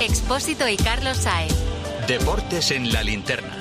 Expósito 0.00 0.66
y 0.66 0.78
Carlos 0.78 1.18
Saez. 1.18 1.52
Deportes 2.08 2.70
en 2.70 2.90
la 2.90 3.02
linterna. 3.02 3.54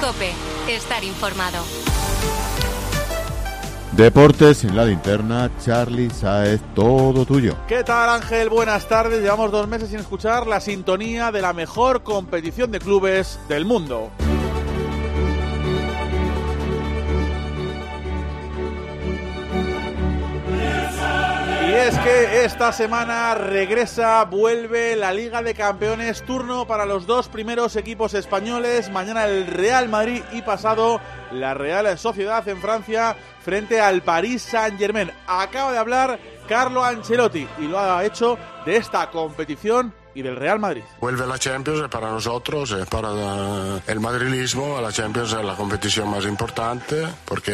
Cope, 0.00 0.32
estar 0.68 1.04
informado. 1.04 1.64
Deportes 3.92 4.64
en 4.64 4.74
la 4.74 4.86
linterna, 4.86 5.52
Charlie 5.64 6.10
Saez, 6.10 6.60
todo 6.74 7.24
tuyo. 7.24 7.56
¿Qué 7.68 7.84
tal 7.84 8.10
Ángel? 8.10 8.48
Buenas 8.48 8.88
tardes. 8.88 9.22
Llevamos 9.22 9.52
dos 9.52 9.68
meses 9.68 9.90
sin 9.90 10.00
escuchar 10.00 10.48
la 10.48 10.60
sintonía 10.60 11.30
de 11.30 11.40
la 11.40 11.52
mejor 11.52 12.02
competición 12.02 12.72
de 12.72 12.80
clubes 12.80 13.38
del 13.48 13.64
mundo. 13.64 14.10
Y 21.72 21.74
es 21.74 21.98
que 22.00 22.44
esta 22.44 22.70
semana 22.70 23.34
regresa, 23.34 24.22
vuelve 24.26 24.94
la 24.94 25.10
Liga 25.10 25.40
de 25.40 25.54
Campeones, 25.54 26.22
turno 26.22 26.66
para 26.66 26.84
los 26.84 27.06
dos 27.06 27.28
primeros 27.28 27.76
equipos 27.76 28.12
españoles. 28.12 28.90
Mañana 28.90 29.24
el 29.24 29.46
Real 29.46 29.88
Madrid 29.88 30.22
y 30.32 30.42
pasado 30.42 31.00
la 31.30 31.54
Real 31.54 31.96
Sociedad 31.96 32.46
en 32.46 32.60
Francia 32.60 33.16
frente 33.40 33.80
al 33.80 34.02
Paris 34.02 34.42
Saint-Germain. 34.42 35.12
Acaba 35.26 35.72
de 35.72 35.78
hablar 35.78 36.20
Carlo 36.46 36.84
Ancelotti 36.84 37.48
y 37.58 37.62
lo 37.62 37.78
ha 37.78 38.04
hecho 38.04 38.36
de 38.66 38.76
esta 38.76 39.10
competición 39.10 39.94
y 40.14 40.22
del 40.22 40.36
Real 40.36 40.58
Madrid. 40.58 40.82
Vuelve 41.00 41.26
la 41.26 41.38
Champions 41.38 41.88
para 41.88 42.10
nosotros, 42.10 42.74
para 42.90 43.80
el 43.86 44.00
madrilismo, 44.00 44.80
la 44.80 44.92
Champions 44.92 45.32
es 45.32 45.44
la 45.44 45.54
competición 45.54 46.10
más 46.10 46.24
importante 46.24 47.06
porque 47.24 47.52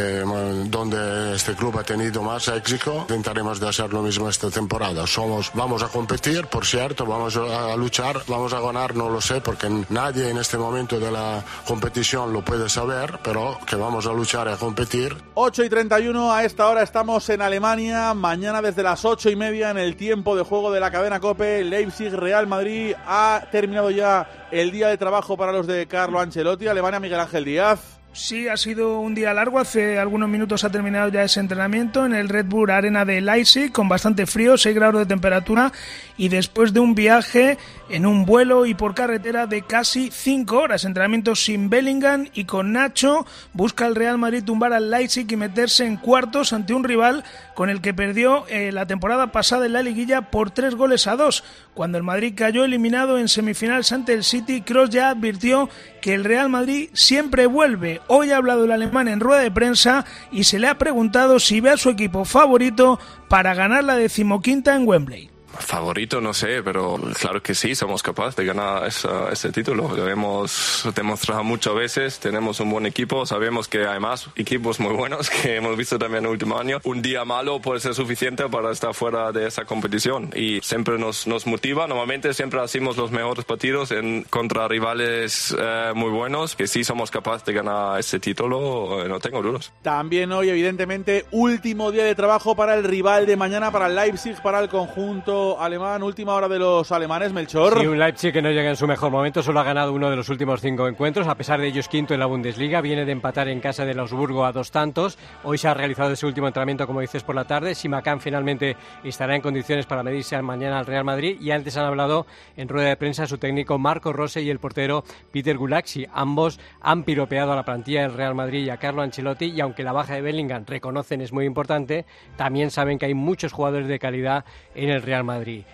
donde 0.67 1.35
este 1.35 1.55
club 1.55 1.79
ha 1.79 1.85
tenido 1.85 2.23
más 2.23 2.49
éxito, 2.49 3.07
intentaremos 3.09 3.61
de 3.61 3.69
hacer 3.69 3.93
lo 3.93 4.03
mismo 4.03 4.29
esta 4.29 4.51
temporada. 4.51 5.07
Somos, 5.07 5.51
vamos 5.55 5.83
a 5.83 5.89
competir, 5.89 6.47
por 6.47 6.67
cierto, 6.67 7.07
vamos 7.07 7.37
a 7.37 7.77
luchar, 7.77 8.23
vamos 8.27 8.53
a 8.53 8.61
ganar, 8.61 8.97
no 8.97 9.09
lo 9.09 9.21
sé, 9.21 9.41
porque 9.41 9.69
nadie 9.89 10.31
en 10.31 10.39
este 10.39 10.59
momento 10.59 10.99
de 10.99 11.11
la 11.11 11.45
competición 11.67 12.33
lo 12.33 12.45
puede 12.45 12.69
saber, 12.69 13.21
pero 13.23 13.59
que 13.67 13.77
vamos 13.77 14.07
a 14.07 14.13
luchar 14.13 14.49
y 14.49 14.51
a 14.51 14.57
competir. 14.57 15.17
8 15.35 15.65
y 15.65 15.69
31, 15.69 16.33
a 16.33 16.45
esta 16.45 16.69
hora 16.69 16.83
estamos 16.83 17.29
en 17.29 17.43
Alemania, 17.43 18.15
mañana 18.15 18.63
desde 18.63 18.83
las 18.83 19.05
8 19.05 19.31
y 19.31 19.37
media 19.37 19.71
en 19.71 19.79
el 19.79 19.97
tiempo 19.97 20.37
de 20.37 20.43
juego 20.43 20.73
de 20.73 20.81
la 20.81 20.91
cadena 20.91 21.21
Cope, 21.21 21.63
Leipzig 21.65 22.13
Real 22.13 22.48
Madrid 22.49 22.95
ha 23.07 23.45
terminado 23.51 23.91
ya 23.91 24.49
el 24.51 24.71
día 24.71 24.89
de 24.89 24.97
trabajo 24.97 25.37
para 25.37 25.53
los 25.53 25.67
de 25.67 25.87
Carlo 25.87 26.21
Ancelotti. 26.21 26.67
Alemania, 26.67 27.01
Miguel 27.01 27.21
Ángel 27.21 27.45
Díaz. 27.45 27.98
Sí, 28.13 28.49
ha 28.49 28.57
sido 28.57 29.01
un 29.01 29.15
día 29.15 29.35
largo. 29.35 29.59
Hace 29.59 29.99
algunos 29.99 30.29
minutos 30.29 30.65
ha 30.65 30.71
terminado 30.71 31.09
ya 31.11 31.23
ese 31.23 31.41
entrenamiento 31.41 32.07
en 32.07 32.15
el 32.15 32.29
Red 32.29 32.47
Bull 32.47 32.71
Arena 32.71 33.05
de 33.05 33.21
Leipzig 33.21 33.71
con 33.71 33.89
bastante 33.89 34.27
frío, 34.27 34.57
6 34.57 34.75
grados 34.75 35.01
de 35.01 35.07
temperatura 35.07 35.73
y 36.17 36.29
después 36.29 36.73
de 36.73 36.81
un 36.81 36.95
viaje 36.95 37.59
en 37.91 38.07
un 38.07 38.25
vuelo 38.25 38.67
y 38.67 38.75
por 38.75 38.95
carretera 38.95 39.47
de 39.47 39.63
casi 39.63 40.11
5 40.11 40.59
horas. 40.59 40.85
Entrenamiento 40.85 41.37
sin 41.37 41.71
Bellingham 41.71 42.29
y 42.33 42.45
con 42.45 42.73
Nacho 42.73 43.27
busca 43.53 43.87
el 43.87 43.95
Real 43.95 44.19
Madrid 44.19 44.43
tumbar 44.43 44.73
al 44.73 44.91
Leipzig 44.91 45.31
y 45.31 45.37
meterse 45.37 45.87
en 45.87 45.97
cuartos 45.97 46.53
ante 46.53 46.75
un 46.75 46.85
rival 46.85 47.25
con 47.55 47.71
el 47.71 47.81
que 47.81 47.95
perdió 47.95 48.47
eh, 48.49 48.73
la 48.73 48.87
temporada 48.87 49.33
pasada 49.33 49.67
en 49.67 49.75
la 49.75 49.83
liguilla 49.83 50.23
por 50.23 50.51
3 50.51 50.75
goles 50.75 51.07
a 51.07 51.15
2. 51.15 51.45
Cuando 51.75 51.99
el 51.99 52.05
Madrid 52.05 52.35
cayó 52.37 52.65
eliminado 52.65 53.19
en 53.19 53.29
semifinales 53.29 53.93
ante 53.93 54.15
el 54.15 54.25
City, 54.25 54.63
Cross 54.63 54.91
ya 54.91 55.11
advirtió 55.11 55.69
que 56.01 56.15
el 56.15 56.25
Real 56.25 56.49
Madrid 56.49 56.91
siempre 56.93 57.47
vuelve. 57.47 58.01
Hoy 58.07 58.31
ha 58.31 58.37
hablado 58.37 58.65
el 58.65 58.73
alemán 58.73 59.09
en 59.09 59.21
rueda 59.21 59.41
de 59.41 59.51
prensa 59.51 60.05
y 60.31 60.45
se 60.45 60.59
le 60.59 60.69
ha 60.69 60.79
preguntado 60.79 61.39
si 61.39 61.61
ve 61.61 61.71
a 61.71 61.77
su 61.77 61.91
equipo 61.91 62.25
favorito 62.25 62.99
para 63.29 63.55
ganar 63.55 63.85
la 63.85 63.97
decimoquinta 63.97 64.75
en 64.75 64.87
Wembley. 64.87 65.38
Favorito, 65.59 66.21
no 66.21 66.35
sé, 66.35 66.63
pero 66.63 66.99
claro 67.19 67.43
que 67.43 67.55
sí, 67.55 67.75
somos 67.75 68.03
capaces 68.03 68.37
de 68.37 68.45
ganar 68.45 68.87
ese 68.87 69.53
título. 69.53 69.95
Lo 69.97 70.09
hemos 70.09 70.89
demostrado 70.95 71.43
muchas 71.43 71.75
veces, 71.75 72.19
tenemos 72.19 72.61
un 72.61 72.71
buen 72.71 72.87
equipo, 72.87 73.25
sabemos 73.27 73.69
que 73.69 73.87
hay 73.87 73.99
equipos 74.37 74.81
muy 74.81 74.95
buenos 74.95 75.31
que 75.43 75.57
hemos 75.57 75.77
visto 75.77 75.99
también 75.99 76.25
en 76.25 76.27
el 76.27 76.33
último 76.33 76.59
año. 76.59 76.81
Un 76.85 77.03
día 77.03 77.25
malo 77.25 77.61
puede 77.61 77.81
ser 77.81 77.95
suficiente 77.95 78.49
para 78.49 78.71
estar 78.71 78.95
fuera 78.95 79.33
de 79.33 79.47
esa 79.47 79.65
competición 79.65 80.31
y 80.35 80.61
siempre 80.61 80.99
nos, 80.99 81.27
nos 81.27 81.47
motiva. 81.47 81.87
Normalmente 81.87 82.35
siempre 82.35 82.61
hacemos 82.61 82.97
los 82.97 83.11
mejores 83.11 83.45
partidos 83.45 83.91
en, 83.91 84.25
contra 84.25 84.69
rivales 84.69 85.55
eh, 85.59 85.93
muy 85.95 86.11
buenos, 86.11 86.57
que 86.57 86.67
sí 86.67 86.85
somos 86.85 87.11
capaces 87.11 87.45
de 87.45 87.53
ganar 87.55 87.99
ese 87.99 88.21
título, 88.21 89.05
eh, 89.05 89.09
no 89.09 89.19
tengo 89.19 89.43
dudas. 89.43 89.73
También 89.83 90.33
hoy, 90.33 90.51
evidentemente, 90.51 91.27
último 91.31 91.91
día 91.91 92.05
de 92.05 92.15
trabajo 92.15 92.55
para 92.55 92.75
el 92.75 92.85
rival 92.85 93.27
de 93.27 93.37
mañana, 93.37 93.71
para 93.71 93.87
el 93.87 93.95
Leipzig, 93.95 94.41
para 94.43 94.61
el 94.61 94.69
conjunto 94.69 95.38
alemán, 95.59 96.03
última 96.03 96.35
hora 96.35 96.49
de 96.49 96.59
los 96.59 96.91
alemanes, 96.93 97.33
Melchor. 97.33 97.81
Sí, 97.81 97.87
un 97.87 97.99
Leipzig 97.99 98.33
que 98.33 98.43
no 98.43 98.51
llega 98.51 98.71
en 98.71 98.77
su 98.77 98.87
mejor 98.87 99.11
momento, 99.11 99.43
solo 99.43 99.61
ha 99.61 99.65
ganado 99.65 99.93
uno 99.93 100.11
de 100.11 100.17
los 100.17 100.29
últimos 100.29 100.61
cinco 100.61 100.89
encuentros, 100.89 101.27
a 101.29 101.35
pesar 101.35 101.61
de 101.61 101.69
ello 101.69 101.81
es 101.81 101.89
quinto 101.89 102.15
en 102.15 102.21
la 102.21 102.27
Bundesliga, 102.27 102.81
viene 102.81 103.05
de 103.05 103.13
empatar 103.13 103.49
en 103.49 103.61
casa 103.61 103.85
de 103.85 103.99
Augsburgo 103.99 104.45
a 104.45 104.53
dos 104.53 104.71
tantos, 104.71 105.19
hoy 105.45 105.59
se 105.59 105.69
ha 105.69 105.75
realizado 105.75 106.13
ese 106.13 106.27
último 106.27 106.47
entrenamiento, 106.47 106.87
como 106.87 107.01
dices, 107.01 107.23
por 107.23 107.35
la 107.35 107.45
tarde, 107.45 107.75
Simacán 107.75 108.21
finalmente 108.21 108.77
estará 109.05 109.35
en 109.35 109.43
condiciones 109.43 109.87
para 109.87 110.03
medirse 110.03 110.41
mañana 110.43 110.79
al 110.79 110.87
Real 110.87 111.05
Madrid, 111.05 111.39
y 111.41 111.51
antes 111.51 111.77
han 111.77 111.87
hablado 111.87 112.27
en 112.57 112.69
rueda 112.69 112.89
de 112.89 112.97
prensa 112.97 113.27
su 113.27 113.39
técnico 113.39 113.79
Marco 113.79 114.13
Rose 114.13 114.43
y 114.43 114.51
el 114.51 114.59
portero 114.59 115.05
Peter 115.33 115.57
Gulaxi, 115.57 116.07
ambos 116.13 116.61
han 116.81 117.05
piropeado 117.05 117.53
a 117.53 117.57
la 117.57 117.65
plantilla 117.65 118.03
del 118.03 118.15
Real 118.15 118.35
Madrid 118.35 118.65
y 118.65 118.71
a 118.71 118.77
Carlo 118.77 119.03
Ancelotti, 119.03 119.47
y 119.47 119.61
aunque 119.61 119.83
la 119.83 119.93
baja 119.93 120.15
de 120.15 120.23
Bellingham 120.23 120.65
reconocen 120.67 121.21
es 121.21 121.33
muy 121.33 121.45
importante, 121.45 122.07
también 122.37 122.71
saben 122.71 122.99
que 122.99 123.07
hay 123.07 123.15
muchos 123.15 123.53
jugadores 123.53 123.89
de 123.89 123.99
calidad 123.99 124.45
en 124.75 124.91
el 124.91 125.03
Real 125.03 125.25
Madrid. 125.25 125.28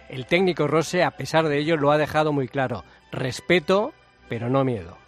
El 0.09 0.27
técnico 0.27 0.67
Rose, 0.67 1.03
a 1.03 1.13
pesar 1.13 1.49
de 1.49 1.59
ello, 1.59 1.77
lo 1.77 1.91
ha 1.91 1.99
dejado 1.99 2.33
muy 2.33 2.49
claro. 2.49 2.85
Respeto, 3.13 3.93
pero 4.29 4.51
no 4.51 4.65
miedo. 4.65 5.04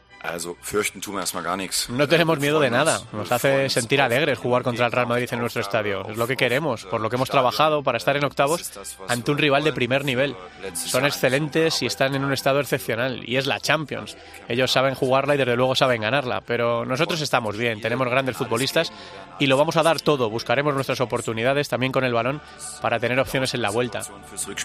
No 1.91 2.09
tenemos 2.09 2.39
miedo 2.39 2.61
de 2.61 2.71
nada. 2.71 3.01
Nos 3.13 3.31
hace 3.33 3.69
sentir 3.69 4.01
alegres 4.01 4.39
jugar 4.39 4.63
contra 4.63 4.87
el 4.87 4.93
Real 4.93 5.07
Madrid 5.07 5.29
en 5.33 5.41
nuestro 5.41 5.63
estadio. 5.63 6.07
Es 6.09 6.17
lo 6.17 6.27
que 6.27 6.37
queremos, 6.37 6.85
por 6.85 7.01
lo 7.01 7.09
que 7.09 7.17
hemos 7.17 7.31
trabajado 7.31 7.83
para 7.83 7.99
estar 7.99 8.17
en 8.17 8.25
octavos 8.25 8.73
ante 9.09 9.31
un 9.31 9.39
rival 9.39 9.65
de 9.65 9.73
primer 9.73 10.05
nivel. 10.05 10.37
Son 10.75 11.05
excelentes 11.05 11.83
y 11.83 11.87
están 11.87 12.15
en 12.15 12.25
un 12.25 12.33
estado 12.33 12.61
excepcional. 12.61 13.23
Y 13.29 13.37
es 13.37 13.47
la 13.47 13.61
Champions. 13.61 14.17
Ellos 14.49 14.71
saben 14.71 14.95
jugarla 14.95 15.35
y 15.35 15.39
desde 15.39 15.57
luego 15.57 15.75
saben 15.75 16.03
ganarla. 16.03 16.41
Pero 16.41 16.85
nosotros 16.85 17.21
estamos 17.21 17.57
bien, 17.57 17.81
tenemos 17.81 18.09
grandes 18.09 18.37
futbolistas 18.37 18.93
y 19.39 19.47
lo 19.47 19.57
vamos 19.57 19.77
a 19.77 19.83
dar 19.83 20.01
todo. 20.01 20.31
Buscaremos 20.31 20.75
nuestras 20.75 21.01
oportunidades 21.01 21.69
también 21.69 21.93
con 21.93 22.05
el 22.05 22.13
balón 22.13 22.41
para 22.81 22.99
tener 22.99 23.19
opciones 23.19 23.55
en 23.55 23.63
la 23.63 23.71
vuelta. 23.71 24.01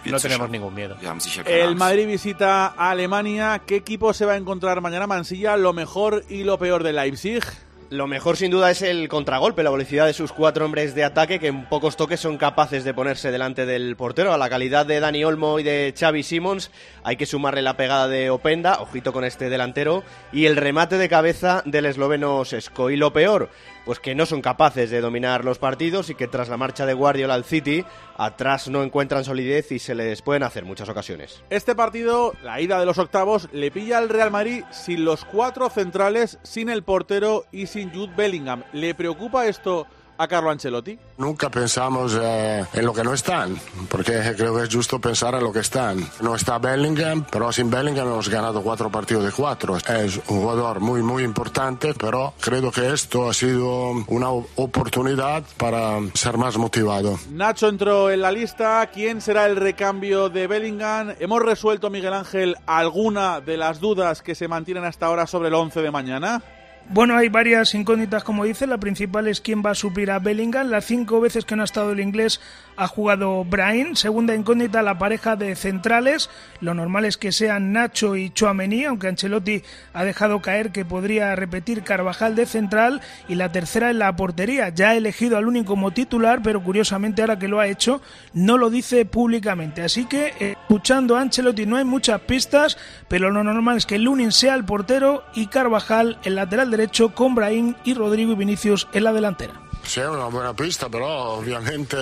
No 0.06 0.20
tenemos 0.20 0.50
ningún 0.50 0.74
miedo. 0.74 0.98
El 1.46 1.76
Madrid 1.76 2.08
visita 2.08 2.68
a 2.68 2.92
Alemania. 2.92 3.62
¿Qué 3.66 3.76
equipo 3.78 4.14
se 4.14 4.26
va 4.26 4.34
a 4.34 4.38
encontrar 4.38 4.82
mañana 4.82 5.08
Mansilla? 5.08 5.51
Lo 5.58 5.74
mejor 5.74 6.24
y 6.30 6.44
lo 6.44 6.58
peor 6.58 6.84
de 6.84 6.94
Leipzig? 6.94 7.44
Lo 7.92 8.08
mejor 8.08 8.38
sin 8.38 8.52
duda 8.52 8.72
es 8.72 8.82
el 8.84 9.10
contragolpe, 9.10 9.64
la 9.64 9.70
velocidad 9.70 10.06
de 10.06 10.14
sus 10.14 10.32
cuatro 10.32 10.64
hombres 10.64 10.96
de 10.96 11.04
ataque 11.04 11.42
que 11.42 11.48
en 11.48 11.68
pocos 11.68 11.98
toques 11.98 12.22
son 12.22 12.38
capaces 12.38 12.86
de 12.86 12.94
ponerse 12.94 13.32
delante 13.32 13.66
del 13.66 13.98
portero. 13.98 14.32
A 14.32 14.38
la 14.38 14.50
calidad 14.50 14.86
de 14.86 15.02
Dani 15.02 15.26
Olmo 15.26 15.60
y 15.60 15.64
de 15.64 15.94
Xavi 15.94 16.24
Simons 16.24 16.72
hay 17.04 17.18
que 17.18 17.26
sumarle 17.26 17.62
la 17.62 17.76
pegada 17.76 18.08
de 18.08 18.30
Openda, 18.30 18.80
ojito 18.80 19.12
con 19.12 19.26
este 19.26 19.50
delantero, 19.50 20.06
y 20.32 20.46
el 20.46 20.56
remate 20.56 20.98
de 20.98 21.10
cabeza 21.10 21.64
del 21.66 21.86
esloveno 21.86 22.46
Sesco. 22.46 22.92
Y 22.92 22.96
lo 22.96 23.12
peor, 23.12 23.50
pues 23.86 24.00
que 24.00 24.16
no 24.16 24.26
son 24.26 24.42
capaces 24.42 24.90
de 24.90 25.02
dominar 25.02 25.46
los 25.46 25.60
partidos 25.60 26.10
y 26.10 26.16
que 26.16 26.28
tras 26.28 26.50
la 26.50 26.58
marcha 26.58 26.86
de 26.86 26.94
Guardiola 26.94 27.34
al 27.34 27.44
City, 27.44 27.86
atrás 28.18 28.68
no 28.68 28.84
encuentran 28.84 29.24
solidez 29.24 29.72
y 29.72 29.80
se 29.80 29.96
les 29.96 30.22
pueden 30.22 30.44
hacer 30.44 30.66
muchas 30.66 30.90
ocasiones. 30.90 31.44
Este 31.50 31.76
partido, 31.76 32.34
la 32.44 32.62
ida 32.62 32.80
de 32.80 32.86
los 32.86 32.98
octavos, 32.98 33.50
le 33.52 33.72
pilla 33.72 33.98
al 33.98 34.10
Real 34.10 34.32
Madrid 34.32 34.64
sin 34.72 35.06
los 35.06 35.26
cuatro 35.26 35.70
centrales, 35.70 36.40
sin 36.44 36.70
el 36.70 36.84
portero 36.84 37.46
y 37.52 37.68
sin 37.68 37.92
Jude 37.92 38.14
Bellingham. 38.16 38.64
¿Le 38.74 38.94
preocupa 38.94 39.48
esto 39.48 39.88
a 40.22 40.28
Carlo 40.28 40.52
Ancelotti? 40.52 40.98
Nunca 41.18 41.50
pensamos 41.50 42.18
eh, 42.22 42.64
en 42.74 42.86
lo 42.86 42.94
que 42.94 43.04
no 43.04 43.14
están, 43.14 43.60
porque 43.90 44.34
creo 44.38 44.56
que 44.56 44.64
es 44.64 44.74
justo 44.74 45.00
pensar 45.00 45.34
en 45.34 45.44
lo 45.44 45.52
que 45.52 45.60
están. 45.60 46.08
No 46.22 46.36
está 46.36 46.60
Bellingham, 46.60 47.26
pero 47.32 47.52
sin 47.52 47.72
Bellingham 47.72 48.08
hemos 48.08 48.30
ganado 48.30 48.62
cuatro 48.62 48.92
partidos 48.92 49.26
de 49.26 49.32
cuatro. 49.32 49.78
Es 49.78 50.18
un 50.28 50.42
jugador 50.42 50.80
muy, 50.80 51.02
muy 51.02 51.24
importante, 51.24 51.96
pero 51.96 52.36
creo 52.40 52.72
que 52.72 52.94
esto 52.94 53.30
ha 53.30 53.34
sido 53.34 53.92
una 54.08 54.30
oportunidad 54.30 55.44
para 55.58 55.98
ser 56.14 56.38
más 56.38 56.56
motivado. 56.58 57.18
Nacho 57.32 57.68
entró 57.68 58.12
en 58.12 58.22
la 58.22 58.32
lista. 58.32 58.88
¿Quién 58.94 59.22
será 59.22 59.48
el 59.48 59.56
recambio 59.56 60.30
de 60.30 60.46
Bellingham? 60.46 61.16
¿Hemos 61.20 61.42
resuelto, 61.42 61.90
Miguel 61.90 62.14
Ángel, 62.14 62.58
alguna 62.68 63.42
de 63.42 63.58
las 63.58 63.80
dudas 63.80 64.22
que 64.22 64.36
se 64.36 64.48
mantienen 64.48 64.86
hasta 64.86 65.08
ahora 65.08 65.26
sobre 65.26 65.48
el 65.48 65.56
11 65.56 65.82
de 65.82 65.90
mañana? 65.92 66.44
Bueno, 66.90 67.16
hay 67.16 67.30
varias 67.30 67.74
incógnitas, 67.74 68.24
como 68.24 68.44
dice. 68.44 68.68
La 68.68 68.78
principal 68.78 69.28
es 69.28 69.40
quién 69.40 69.64
va 69.66 69.72
a 69.72 69.76
suplir 69.76 70.12
a 70.12 70.20
Bellingham. 70.20 70.70
Las 70.70 70.86
cinco 70.86 71.22
veces 71.22 71.46
que 71.46 71.56
no 71.56 71.62
ha 71.62 71.66
estado 71.66 71.92
el 71.92 72.00
inglés 72.02 72.42
ha 72.76 72.88
jugado 72.88 73.46
Brian. 73.46 73.96
Segunda 73.96 74.36
incógnita, 74.36 74.82
la 74.82 74.98
pareja 74.98 75.36
de 75.36 75.56
centrales. 75.56 76.30
Lo 76.60 76.74
normal 76.74 77.06
es 77.06 77.18
que 77.18 77.32
sean 77.32 77.72
Nacho 77.72 78.16
y 78.18 78.30
Chouameni, 78.32 78.86
aunque 78.86 79.08
Ancelotti 79.08 79.64
ha 79.94 80.04
dejado 80.04 80.42
caer 80.42 80.72
que 80.72 80.84
podría 80.84 81.36
repetir 81.36 81.84
Carvajal 81.84 82.36
de 82.36 82.46
central. 82.46 83.02
Y 83.30 83.36
la 83.36 83.52
tercera 83.52 83.90
es 83.90 83.96
la 83.96 84.16
portería. 84.16 84.70
Ya 84.70 84.90
ha 84.90 84.96
elegido 84.96 85.38
al 85.38 85.48
único 85.48 85.72
como 85.72 85.92
titular, 85.92 86.42
pero 86.44 86.62
curiosamente 86.62 87.22
ahora 87.22 87.40
que 87.40 87.48
lo 87.48 87.62
ha 87.62 87.68
hecho, 87.68 88.02
no 88.34 88.58
lo 88.58 88.70
dice 88.70 89.06
públicamente. 89.06 89.84
Así 89.84 90.06
que 90.06 90.34
eh, 90.40 90.56
Escuchando 90.72 91.18
a 91.18 91.22
Ancelotti 91.22 91.66
no 91.66 91.76
hay 91.76 91.84
muchas 91.84 92.22
pistas, 92.22 92.78
pero 93.10 93.30
lo 93.30 93.44
normal 93.44 93.76
es 93.76 93.86
que 93.86 94.00
Lunin 94.00 94.32
sea 94.32 94.56
el 94.56 94.64
portero 94.64 95.26
y 95.36 95.48
Carvajal 95.48 96.18
el 96.24 96.36
lateral 96.36 96.71
derecho 96.72 97.10
con 97.10 97.36
Brahim 97.36 97.76
y 97.84 97.94
Rodrigo 97.94 98.32
y 98.32 98.36
Vinicius 98.36 98.88
en 98.94 99.04
la 99.04 99.14
delantera. 99.14 99.54
Sí, 99.84 100.00
una 100.00 100.26
buena 100.26 100.54
pista, 100.56 100.90
pero 100.90 101.08
obviamente 101.08 101.98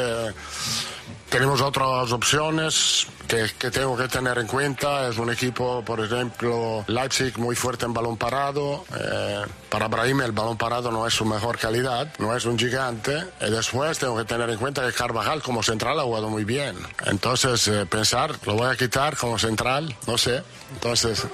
tenemos 1.29 1.61
otras 1.61 2.11
opciones 2.11 3.07
que, 3.29 3.45
que, 3.57 3.69
tengo 3.71 3.95
que 3.95 4.07
tener 4.07 4.37
en 4.39 4.47
cuenta. 4.47 5.07
Es 5.07 5.17
un 5.17 5.31
equipo, 5.31 5.83
por 5.85 5.99
ejemplo, 5.99 6.83
Leipzig 6.87 7.37
muy 7.37 7.55
fuerte 7.55 7.85
en 7.85 7.93
balón 7.93 8.17
parado. 8.17 8.83
Eh, 8.99 9.45
para 9.69 9.87
Brahim 9.87 10.21
el 10.21 10.31
balón 10.31 10.57
parado 10.57 10.91
no 10.91 11.05
es 11.05 11.13
su 11.13 11.23
mejor 11.25 11.57
calidad, 11.57 12.11
no 12.17 12.35
es 12.35 12.45
un 12.45 12.57
gigante. 12.57 13.23
Y 13.39 13.51
después 13.51 13.99
tengo 13.99 14.17
que 14.17 14.25
tener 14.25 14.49
en 14.49 14.57
cuenta 14.57 14.85
que 14.85 14.91
Carvajal 14.91 15.43
como 15.43 15.61
central 15.61 15.99
ha 15.99 16.03
jugado 16.03 16.29
muy 16.29 16.43
bien. 16.43 16.75
Entonces, 17.05 17.67
eh, 17.67 17.85
pensar, 17.85 18.31
lo 18.45 18.55
voy 18.55 18.67
a 18.67 18.75
quitar 18.75 19.15
como 19.15 19.37
central, 19.37 19.95
no 20.07 20.17
sé. 20.17 20.41
Entonces, 20.73 21.25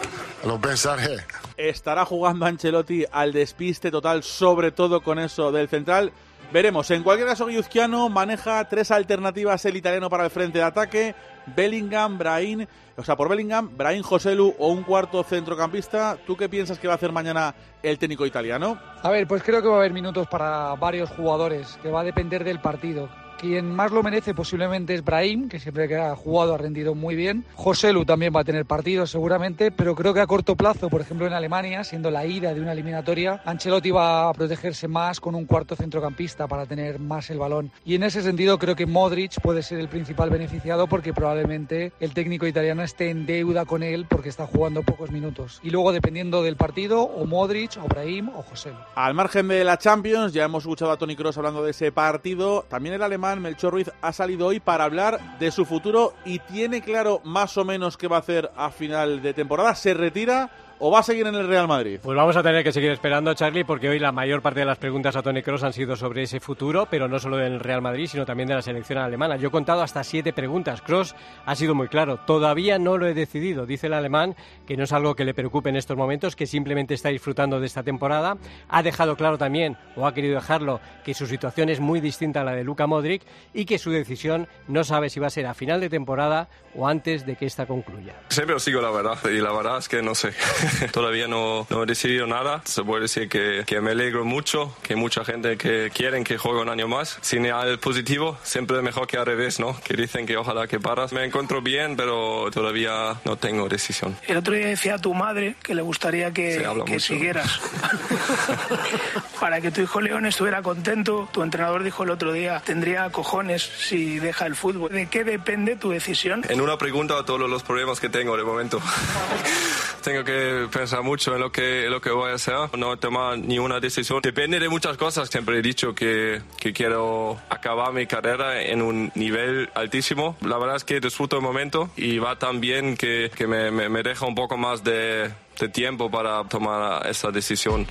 lo 0.46 0.60
pensaré. 0.60 1.26
Estará 1.56 2.04
jugando 2.04 2.46
Ancelotti 2.46 3.06
al 3.10 3.32
despiste 3.32 3.90
total, 3.90 4.22
sobre 4.24 4.72
todo 4.72 5.02
con 5.02 5.18
eso 5.18 5.52
del 5.54 5.70
central. 5.70 6.12
Veremos. 6.52 6.92
En 6.92 7.04
cualquier 7.04 7.28
caso, 7.30 7.48
Guiuzquiano 7.48 8.10
maneja 8.10 8.64
tres 8.70 8.92
alternativas 8.92 9.66
el 9.66 9.78
italiano 9.78 10.10
para 10.10 10.26
el 10.26 10.30
frente 10.30 10.60
de 10.60 10.64
ataque. 10.64 11.16
Bellingham, 11.56 12.18
Brahim, 12.18 12.66
o 12.98 13.04
sea, 13.04 13.16
por 13.16 13.30
Bellingham, 13.30 13.76
Brahim 13.76 14.04
Joselu 14.04 14.56
o 14.58 14.70
un 14.70 14.84
cuarto 14.84 15.24
centrocampista. 15.24 16.18
¿Tú 16.26 16.38
qué 16.38 16.48
piensas 16.50 16.80
que 16.80 16.88
va 16.88 16.94
a 16.94 16.98
hacer 16.98 17.12
mañana 17.12 17.54
el 17.84 18.00
técnico 18.00 18.26
italiano? 18.26 18.80
A 19.02 19.10
ver, 19.10 19.28
pues 19.28 19.44
creo 19.44 19.62
que 19.62 19.68
va 19.68 19.76
a 19.76 19.80
haber 19.80 19.94
minutos 19.94 20.28
para 20.28 20.76
varios 20.76 21.10
jugadores, 21.10 21.78
que 21.82 21.90
va 21.90 22.02
a 22.02 22.04
depender 22.04 22.44
del 22.44 22.60
partido. 22.60 23.10
Quien 23.40 23.76
más 23.76 23.92
lo 23.92 24.02
merece 24.02 24.34
posiblemente 24.34 24.94
es 24.94 25.04
Brahim, 25.04 25.50
que 25.50 25.60
siempre 25.60 25.90
que 25.90 25.98
ha 25.98 26.16
jugado 26.16 26.54
ha 26.54 26.58
rendido 26.58 26.96
muy 26.96 27.16
bien. 27.16 27.44
José 27.56 27.92
Lu 27.92 28.06
también 28.06 28.34
va 28.34 28.42
a 28.42 28.44
tener 28.46 28.66
partidos 28.66 29.12
seguramente, 29.12 29.72
pero 29.72 29.94
creo 29.94 30.14
que 30.14 30.22
a 30.22 30.28
corto 30.28 30.56
plazo, 30.56 30.90
por 30.90 31.02
ejemplo 31.02 31.28
en 31.28 31.34
Alemania, 31.34 31.84
siendo 31.84 32.10
la 32.12 32.26
ida 32.26 32.54
de 32.54 32.62
una 32.62 32.72
eliminatoria, 32.72 33.42
Ancelotti 33.44 33.92
va 33.92 34.30
a 34.30 34.34
protegerse 34.34 34.88
más 34.88 35.20
con 35.20 35.36
un 35.36 35.46
cuarto 35.46 35.76
centrocampista 35.76 36.48
para 36.48 36.66
tener 36.66 37.00
más 37.00 37.30
el 37.30 37.38
balón. 37.38 37.72
Y 37.84 37.96
en 37.96 38.04
ese 38.04 38.22
sentido 38.22 38.58
creo 38.58 38.76
que 38.76 38.86
Modric 38.86 39.42
puede 39.42 39.64
ser 39.64 39.80
el 39.80 39.90
principal 39.90 40.30
beneficiado 40.30 40.88
porque 40.88 41.14
probablemente 41.14 41.92
el 42.00 42.14
técnico 42.14 42.48
italiano 42.48 42.84
esté 42.84 43.10
en 43.10 43.26
deuda 43.26 43.66
con 43.66 43.84
él 43.84 44.06
porque 44.10 44.30
está 44.30 44.48
jugando 44.48 44.82
pocos 44.84 45.12
minutos. 45.12 45.60
Y 45.62 45.72
luego 45.72 45.92
dependiendo 45.92 46.42
del 46.42 46.56
partido, 46.56 47.02
o 47.02 47.26
Modric, 47.26 47.78
o 47.84 47.88
Brahim, 47.88 48.30
o 48.30 48.44
José 48.44 48.70
Lu. 48.70 48.78
Al 48.96 49.14
margen 49.14 49.50
de 49.50 49.66
la 49.66 49.78
Champions, 49.78 50.32
ya 50.32 50.46
hemos 50.46 50.64
escuchado 50.64 50.92
a 50.92 50.98
Tony 50.98 51.18
Cross 51.18 51.38
hablando 51.38 51.64
de 51.64 51.72
ese 51.72 51.92
partido, 51.92 52.66
también 52.70 52.96
el 52.96 53.04
alemán 53.04 53.25
Melchor 53.34 53.74
Ruiz 53.74 53.92
ha 54.02 54.14
salido 54.14 54.48
hoy 54.48 54.60
para 54.60 54.84
hablar 54.84 55.20
de 55.40 55.52
su 55.52 55.66
futuro 55.66 56.14
y 56.26 56.40
tiene 56.40 56.82
claro 56.82 57.22
más 57.24 57.58
o 57.58 57.66
menos 57.66 57.98
qué 57.98 58.08
va 58.08 58.18
a 58.18 58.20
hacer 58.20 58.52
a 58.56 58.70
final 58.70 59.22
de 59.22 59.34
temporada. 59.34 59.74
¿Se 59.74 59.94
retira 59.94 60.52
o 60.80 60.92
va 60.92 61.00
a 61.00 61.04
seguir 61.04 61.26
en 61.28 61.36
el 61.36 61.48
Real 61.48 61.68
Madrid? 61.68 62.00
Pues 62.02 62.16
vamos 62.16 62.36
a 62.36 62.44
tener 62.44 62.64
que 62.64 62.72
seguir 62.72 62.92
esperando, 62.92 63.34
Charlie, 63.34 63.64
porque 63.64 63.90
hoy 63.90 64.00
la 64.00 64.12
mayor 64.12 64.42
parte 64.42 64.60
de 64.62 64.66
las 64.66 64.78
preguntas 64.78 65.16
a 65.16 65.22
Tony 65.22 65.42
Kroos 65.42 65.64
han 65.64 65.74
sido 65.74 65.96
sobre 65.96 66.24
ese 66.24 66.40
futuro, 66.40 66.88
pero 66.90 67.08
no 67.08 67.20
solo 67.20 67.38
del 67.38 67.60
Real 67.60 67.82
Madrid, 67.82 68.08
sino 68.08 68.26
también 68.26 68.48
de 68.48 68.56
la 68.56 68.62
selección 68.62 69.00
alemana. 69.00 69.38
Yo 69.38 69.48
he 69.48 69.52
contado 69.52 69.82
hasta 69.82 70.04
siete 70.04 70.34
preguntas. 70.34 70.82
Kroos 70.82 71.16
ha 71.46 71.56
sido 71.56 71.76
muy 71.76 71.88
claro. 71.88 72.18
Todavía 72.26 72.78
no 72.78 72.98
lo 72.98 73.08
he 73.08 73.14
decidido, 73.14 73.66
dice 73.66 73.88
el 73.88 73.94
alemán, 73.94 74.36
que 74.68 74.78
no 74.78 74.84
es 74.84 74.94
algo 74.94 75.16
que 75.16 75.26
le 75.26 75.34
preocupe 75.34 75.70
en 75.70 75.76
estos 75.76 75.98
momentos, 75.98 76.36
que 76.36 76.48
simplemente 76.48 76.94
está 76.94 77.10
disfrutando 77.10 77.60
de 77.60 77.68
esta 77.68 77.84
temporada. 77.84 78.38
Ha 78.70 78.84
dejado 78.84 79.16
claro 79.16 79.38
también, 79.38 79.78
o 79.96 80.06
ha 80.06 80.14
querido 80.14 80.36
dejarlo, 80.36 80.82
que 81.04 81.14
su 81.14 81.28
situación 81.28 81.70
es 81.70 81.80
muy 81.80 82.02
distinta 82.02 82.42
a 82.42 82.44
la 82.44 82.54
de 82.54 82.64
Luka 82.64 82.88
Modric 82.88 83.24
y 83.54 83.66
que 83.66 83.78
su 83.78 83.92
decisión 83.92 84.48
no 84.68 84.84
sabe 84.84 85.10
si 85.10 85.20
va 85.20 85.28
a 85.28 85.32
ser 85.32 85.46
a 85.46 85.54
final 85.54 85.80
de 85.80 85.90
temporada 85.90 86.50
o 86.76 86.88
antes 86.88 87.26
de 87.26 87.36
que 87.36 87.46
esta 87.46 87.66
concluya. 87.66 88.16
Siempre 88.30 88.60
sigo 88.60 88.82
la 88.82 88.92
verdad 88.92 89.18
y 89.26 89.40
la 89.40 89.52
verdad 89.52 89.78
es 89.78 89.88
que 89.88 90.02
no 90.02 90.14
sé. 90.14 90.34
Todavía 90.92 91.28
no, 91.28 91.68
no, 91.70 91.84
he 91.84 91.86
decidido 91.86 92.28
nada. 92.28 92.62
Se 92.66 92.84
puede 92.84 93.04
decir 93.04 93.30
que, 93.30 93.64
que, 93.66 93.82
me 93.82 93.92
alegro 93.92 94.26
mucho, 94.26 94.76
que 94.82 94.96
mucha 94.96 95.24
gente 95.26 95.58
que 95.58 95.92
quieren 95.94 96.24
que 96.24 96.38
juegue 96.38 96.62
un 96.62 96.70
año 96.70 96.88
más. 96.88 97.18
Señal 97.22 97.80
positivo, 97.80 98.38
siempre 98.44 98.82
mejor 98.82 99.08
que 99.08 99.18
al 99.18 99.26
revés, 99.26 99.60
¿no? 99.60 99.80
Que 99.82 99.96
dicen 99.96 100.26
que 100.26 100.38
ojalá 100.38 100.68
que 100.68 100.80
paras. 100.80 101.14
Me 101.14 101.24
encuentro 101.24 101.62
bien, 101.62 101.96
pero 101.96 102.50
todavía 102.52 103.20
no 103.26 103.38
tengo 103.38 103.68
decisión. 103.68 104.18
El 104.28 104.38
otro 104.38 104.54
día 104.54 104.68
decía 104.68 104.96
a 104.96 105.00
tu 105.00 105.14
madre 105.14 105.56
que 105.62 105.76
le 105.76 105.82
gustaría 105.82 106.32
que, 106.32 106.66
que 106.86 107.00
siguieras. 107.00 107.60
Para 109.40 109.62
que 109.62 109.72
tu 109.72 109.82
hijo 109.82 110.02
León 110.02 110.26
estuviera 110.26 110.62
contento, 110.62 111.28
tu 111.32 111.44
entrenador 111.44 111.84
dijo 111.84 112.04
el 112.04 112.10
otro 112.10 112.32
día, 112.32 112.62
tendría 112.66 113.10
cojones 113.10 113.64
si 113.64 114.20
deja 114.20 114.46
el 114.46 114.56
fútbol. 114.56 114.92
¿De 114.92 115.08
qué 115.08 115.24
depende 115.24 115.76
tu 115.76 115.92
decisión? 115.92 116.44
En 116.48 116.62
una 116.62 116.78
pregunta 116.78 117.18
a 117.20 117.26
todos 117.26 117.50
los 117.50 117.64
problemas 117.64 118.00
que 118.00 118.10
tengo 118.10 118.38
de 118.38 118.44
momento. 118.44 118.82
tengo 120.06 120.24
que 120.24 120.68
pensar 120.72 121.02
mucho 121.02 121.34
en 121.34 121.42
lo 121.42 121.52
que, 121.52 121.88
lo 121.90 122.00
que 122.00 122.12
voy 122.12 122.32
a 122.32 122.36
hacer, 122.36 122.56
no 122.78 122.98
tomar 122.98 123.38
ni 123.40 123.60
una 123.60 123.80
decisión. 123.80 124.22
Depende 124.22 124.60
de 124.60 124.70
muchas 124.70 124.98
cosas. 124.98 125.30
Siempre 125.30 125.60
he 125.60 125.62
dicho 125.62 125.96
que, 125.96 126.42
que 126.60 126.74
quiero 126.74 127.40
acabar 127.50 127.92
mi 127.92 128.06
carrera 128.06 128.62
en 128.62 128.82
un 128.82 129.12
nivel 129.16 129.70
altísimo. 129.74 130.38
La 130.42 130.58
verdad 130.58 130.76
es 130.76 130.84
que 130.84 131.00
disfruto 131.00 131.38
el 131.38 131.42
momento 131.42 131.90
y 131.96 132.20
va 132.20 132.38
tan 132.38 132.62
bien 132.62 132.96
que, 132.96 133.32
que 133.36 133.48
me, 133.48 133.72
me, 133.72 133.90
me, 133.90 134.04
deja 134.04 134.26
un 134.26 134.36
poco 134.36 134.58
más 134.58 134.84
de, 134.84 135.32
de 135.60 135.70
tiempo 135.70 136.12
para 136.12 136.44
tomar 136.46 137.08
esa 137.08 137.32
decisión. 137.32 137.88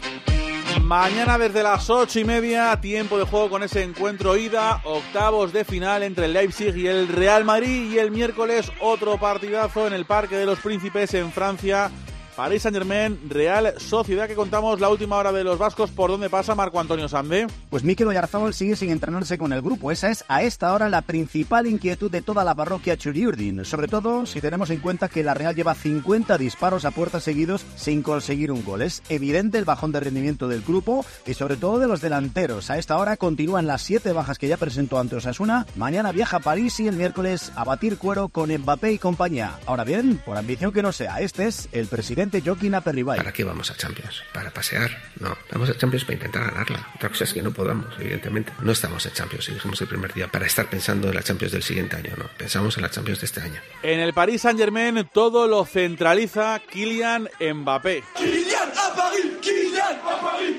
Mañana 0.84 1.38
desde 1.38 1.62
las 1.62 1.88
ocho 1.88 2.20
y 2.20 2.24
media, 2.24 2.78
tiempo 2.78 3.16
de 3.16 3.24
juego 3.24 3.48
con 3.48 3.62
ese 3.62 3.82
encuentro 3.82 4.36
ida, 4.36 4.82
octavos 4.84 5.50
de 5.50 5.64
final 5.64 6.02
entre 6.02 6.26
el 6.26 6.34
Leipzig 6.34 6.76
y 6.76 6.86
el 6.86 7.08
Real 7.08 7.42
Madrid. 7.42 7.90
Y 7.90 7.98
el 7.98 8.10
miércoles 8.10 8.70
otro 8.80 9.16
partidazo 9.16 9.86
en 9.86 9.94
el 9.94 10.04
Parque 10.04 10.36
de 10.36 10.44
los 10.44 10.58
Príncipes 10.58 11.14
en 11.14 11.32
Francia. 11.32 11.90
París 12.36 12.62
Saint 12.62 12.76
Germain, 12.76 13.18
Real 13.28 13.74
Sociedad, 13.78 14.26
que 14.26 14.34
contamos 14.34 14.80
la 14.80 14.88
última 14.88 15.16
hora 15.16 15.30
de 15.30 15.44
los 15.44 15.58
vascos. 15.58 15.90
¿Por 15.90 16.10
dónde 16.10 16.28
pasa 16.28 16.56
Marco 16.56 16.80
Antonio 16.80 17.08
Sande? 17.08 17.46
Pues 17.70 17.84
Mikel 17.84 18.08
Oyarzábal 18.08 18.54
sigue 18.54 18.74
sin 18.74 18.90
entrenarse 18.90 19.38
con 19.38 19.52
el 19.52 19.62
grupo. 19.62 19.92
Esa 19.92 20.10
es 20.10 20.24
a 20.26 20.42
esta 20.42 20.72
hora 20.72 20.88
la 20.88 21.02
principal 21.02 21.66
inquietud 21.66 22.10
de 22.10 22.22
toda 22.22 22.42
la 22.42 22.54
parroquia 22.54 22.96
Churiurdin. 22.96 23.64
Sobre 23.64 23.86
todo 23.86 24.26
si 24.26 24.40
tenemos 24.40 24.70
en 24.70 24.80
cuenta 24.80 25.08
que 25.08 25.22
la 25.22 25.34
Real 25.34 25.54
lleva 25.54 25.74
50 25.74 26.36
disparos 26.36 26.84
a 26.84 26.90
puertas 26.90 27.22
seguidos 27.22 27.64
sin 27.76 28.02
conseguir 28.02 28.50
un 28.50 28.64
gol. 28.64 28.82
Es 28.82 29.02
evidente 29.08 29.58
el 29.58 29.64
bajón 29.64 29.92
de 29.92 30.00
rendimiento 30.00 30.48
del 30.48 30.62
grupo 30.62 31.06
y 31.26 31.34
sobre 31.34 31.56
todo 31.56 31.78
de 31.78 31.86
los 31.86 32.00
delanteros. 32.00 32.70
A 32.70 32.78
esta 32.78 32.98
hora 32.98 33.16
continúan 33.16 33.68
las 33.68 33.82
siete 33.82 34.12
bajas 34.12 34.38
que 34.38 34.48
ya 34.48 34.56
presentó 34.56 34.98
ante 34.98 35.16
Osasuna. 35.16 35.66
Mañana 35.76 36.10
viaja 36.10 36.38
a 36.38 36.40
París 36.40 36.80
y 36.80 36.88
el 36.88 36.96
miércoles 36.96 37.52
a 37.54 37.62
batir 37.64 37.96
cuero 37.96 38.28
con 38.28 38.52
Mbappé 38.52 38.92
y 38.92 38.98
compañía. 38.98 39.58
Ahora 39.66 39.84
bien, 39.84 40.20
por 40.24 40.36
ambición 40.36 40.72
que 40.72 40.82
no 40.82 40.90
sea, 40.90 41.20
este 41.20 41.46
es 41.46 41.68
el 41.72 41.86
presidente 41.86 42.23
Joaquín 42.44 42.74
Aperribay. 42.74 43.18
¿Para 43.18 43.32
qué 43.32 43.44
vamos 43.44 43.70
a 43.70 43.76
Champions? 43.76 44.22
¿Para 44.32 44.50
pasear? 44.50 44.90
No, 45.20 45.36
vamos 45.52 45.70
a 45.70 45.76
Champions 45.76 46.04
para 46.04 46.14
intentar 46.14 46.44
ganarla. 46.44 46.88
Otra 46.96 47.08
cosa 47.08 47.24
es 47.24 47.32
que 47.32 47.42
no 47.42 47.52
podamos, 47.52 47.86
evidentemente. 47.98 48.52
No 48.60 48.72
estamos 48.72 49.04
en 49.06 49.12
Champions, 49.12 49.48
y 49.48 49.54
dijimos 49.54 49.80
el 49.80 49.88
primer 49.88 50.12
día, 50.12 50.28
para 50.28 50.46
estar 50.46 50.66
pensando 50.66 51.08
en 51.08 51.14
la 51.14 51.22
Champions 51.22 51.52
del 51.52 51.62
siguiente 51.62 51.96
año, 51.96 52.12
no. 52.16 52.24
Pensamos 52.36 52.76
en 52.76 52.82
la 52.82 52.90
Champions 52.90 53.20
de 53.20 53.26
este 53.26 53.40
año. 53.40 53.60
En 53.82 54.00
el 54.00 54.12
Paris 54.12 54.42
Saint-Germain 54.42 55.08
todo 55.12 55.46
lo 55.46 55.64
centraliza 55.64 56.60
Kylian 56.70 57.28
Mbappé. 57.40 58.04
Kylian 58.16 58.70
a 58.70 58.94
París, 58.94 59.26
Kylian 59.40 59.98
a 60.04 60.20
París. 60.20 60.56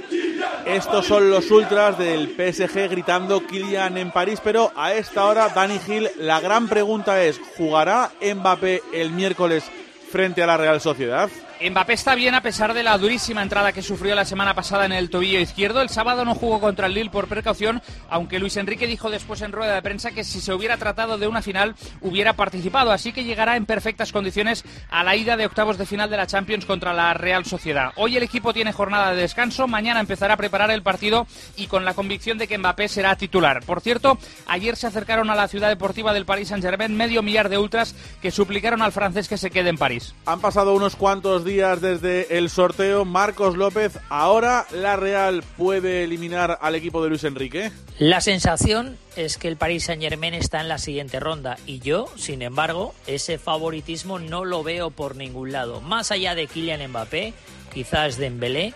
Estos 0.66 1.06
son 1.06 1.30
los 1.30 1.50
ultras 1.52 1.98
del 1.98 2.30
PSG 2.30 2.90
gritando 2.90 3.46
Kylian 3.46 3.98
en 3.98 4.12
París, 4.12 4.40
pero 4.44 4.72
a 4.76 4.94
esta 4.94 5.26
hora, 5.26 5.50
Dani 5.50 5.80
Gil, 5.80 6.10
la 6.18 6.40
gran 6.40 6.68
pregunta 6.68 7.24
es, 7.24 7.40
¿jugará 7.56 8.12
Mbappé 8.22 8.82
el 8.94 9.12
miércoles 9.12 9.64
frente 10.12 10.42
a 10.42 10.48
la 10.48 10.58
Real 10.58 10.82
Sociedad? 10.82 11.30
Mbappé 11.62 11.94
está 11.94 12.16
bien 12.16 12.36
a 12.36 12.42
pesar 12.42 12.74
de 12.74 12.84
la 12.84 12.98
durísima 12.98 13.42
entrada 13.42 13.72
que 13.72 13.82
sufrió 13.82 14.14
la 14.14 14.26
semana 14.26 14.54
pasada 14.54 14.86
en 14.86 14.92
el 14.92 15.10
tobillo 15.10 15.40
izquierdo. 15.40 15.82
El 15.82 15.88
sábado 15.88 16.26
no 16.26 16.36
jugó 16.36 16.60
contra 16.60 16.88
el 16.88 16.94
Lille 16.94 17.10
por 17.10 17.30
precaución, 17.30 17.82
aunque 18.10 18.40
Luis 18.40 18.58
Enrique 18.58 18.88
dijo 18.88 19.10
después 19.10 19.42
en 19.42 19.54
rueda 19.54 19.74
de 19.74 19.82
prensa 19.82 20.12
que 20.12 20.26
si 20.26 20.42
se 20.42 20.54
hubiera 20.54 20.76
tratado 20.76 21.18
de 21.18 21.28
una 21.28 21.42
final 21.42 21.76
hubiera 22.02 22.34
participado, 22.34 22.92
así 22.92 23.14
que 23.14 23.24
llegará 23.24 23.56
en 23.56 23.66
perfectas 23.66 24.12
condiciones 24.12 24.66
a 24.90 25.06
la 25.06 25.16
ida 25.16 25.38
de 25.38 25.46
octavos 25.46 25.78
de 25.78 25.86
final 25.86 26.10
de 26.10 26.18
la 26.18 26.28
Champions 26.28 26.66
contra 26.66 26.94
la 26.94 27.14
Real 27.14 27.46
Sociedad. 27.46 27.94
Hoy 27.96 28.18
el 28.18 28.24
equipo 28.24 28.54
tiene 28.54 28.74
jornada 28.74 29.12
de 29.12 29.22
descanso, 29.22 29.66
mañana 29.66 30.02
empezará 30.02 30.34
a 30.34 30.38
preparar 30.38 30.72
el 30.72 30.84
partido 30.84 31.26
y 31.56 31.68
con 31.68 31.86
la 31.86 31.94
convicción 31.94 32.38
de 32.38 32.50
que 32.50 32.58
Mbappé 32.58 32.90
será 32.90 33.16
titular. 33.16 33.64
Por 33.66 33.80
cierto, 33.80 34.18
ayer 34.48 34.76
se 34.76 34.88
acercaron 34.88 35.30
a 35.30 35.36
la 35.36 35.48
ciudad 35.48 35.70
deportiva 35.70 36.12
del 36.14 36.26
Paris 36.26 36.50
Saint-Germain 36.50 36.96
medio 36.96 37.24
millar 37.24 37.48
de 37.48 37.58
ultras 37.58 37.96
que 38.22 38.32
suplicaron 38.32 38.82
al 38.82 38.92
francés 38.92 39.30
que 39.30 39.38
se 39.38 39.52
quede 39.52 39.70
en 39.70 39.78
París. 39.78 40.14
Han 40.26 40.42
pasado 40.42 40.74
unos 40.74 40.98
cuantos 40.98 41.45
días 41.46 41.80
desde 41.80 42.38
el 42.38 42.50
sorteo. 42.50 43.06
Marcos 43.06 43.56
López, 43.56 44.00
ahora 44.10 44.66
la 44.72 44.98
Real 44.98 45.44
puede 45.58 46.04
eliminar 46.04 46.58
al 46.62 46.76
equipo 46.76 47.02
de 47.04 47.10
Luis 47.10 47.24
Enrique. 47.24 47.72
La 48.00 48.20
sensación 48.20 48.98
es 49.16 49.38
que 49.38 49.48
el 49.48 49.56
Paris 49.56 49.86
Saint 49.86 50.02
Germain 50.02 50.34
está 50.34 50.60
en 50.60 50.68
la 50.68 50.78
siguiente 50.78 51.20
ronda 51.20 51.58
y 51.66 51.80
yo, 51.80 52.08
sin 52.18 52.42
embargo, 52.42 52.94
ese 53.08 53.38
favoritismo 53.38 54.20
no 54.20 54.44
lo 54.44 54.64
veo 54.64 54.92
por 54.92 55.16
ningún 55.16 55.54
lado. 55.54 55.80
Más 55.80 56.12
allá 56.12 56.36
de 56.36 56.48
Kylian 56.48 56.90
Mbappé, 56.90 57.34
quizás 57.74 58.18
Dembélé, 58.18 58.74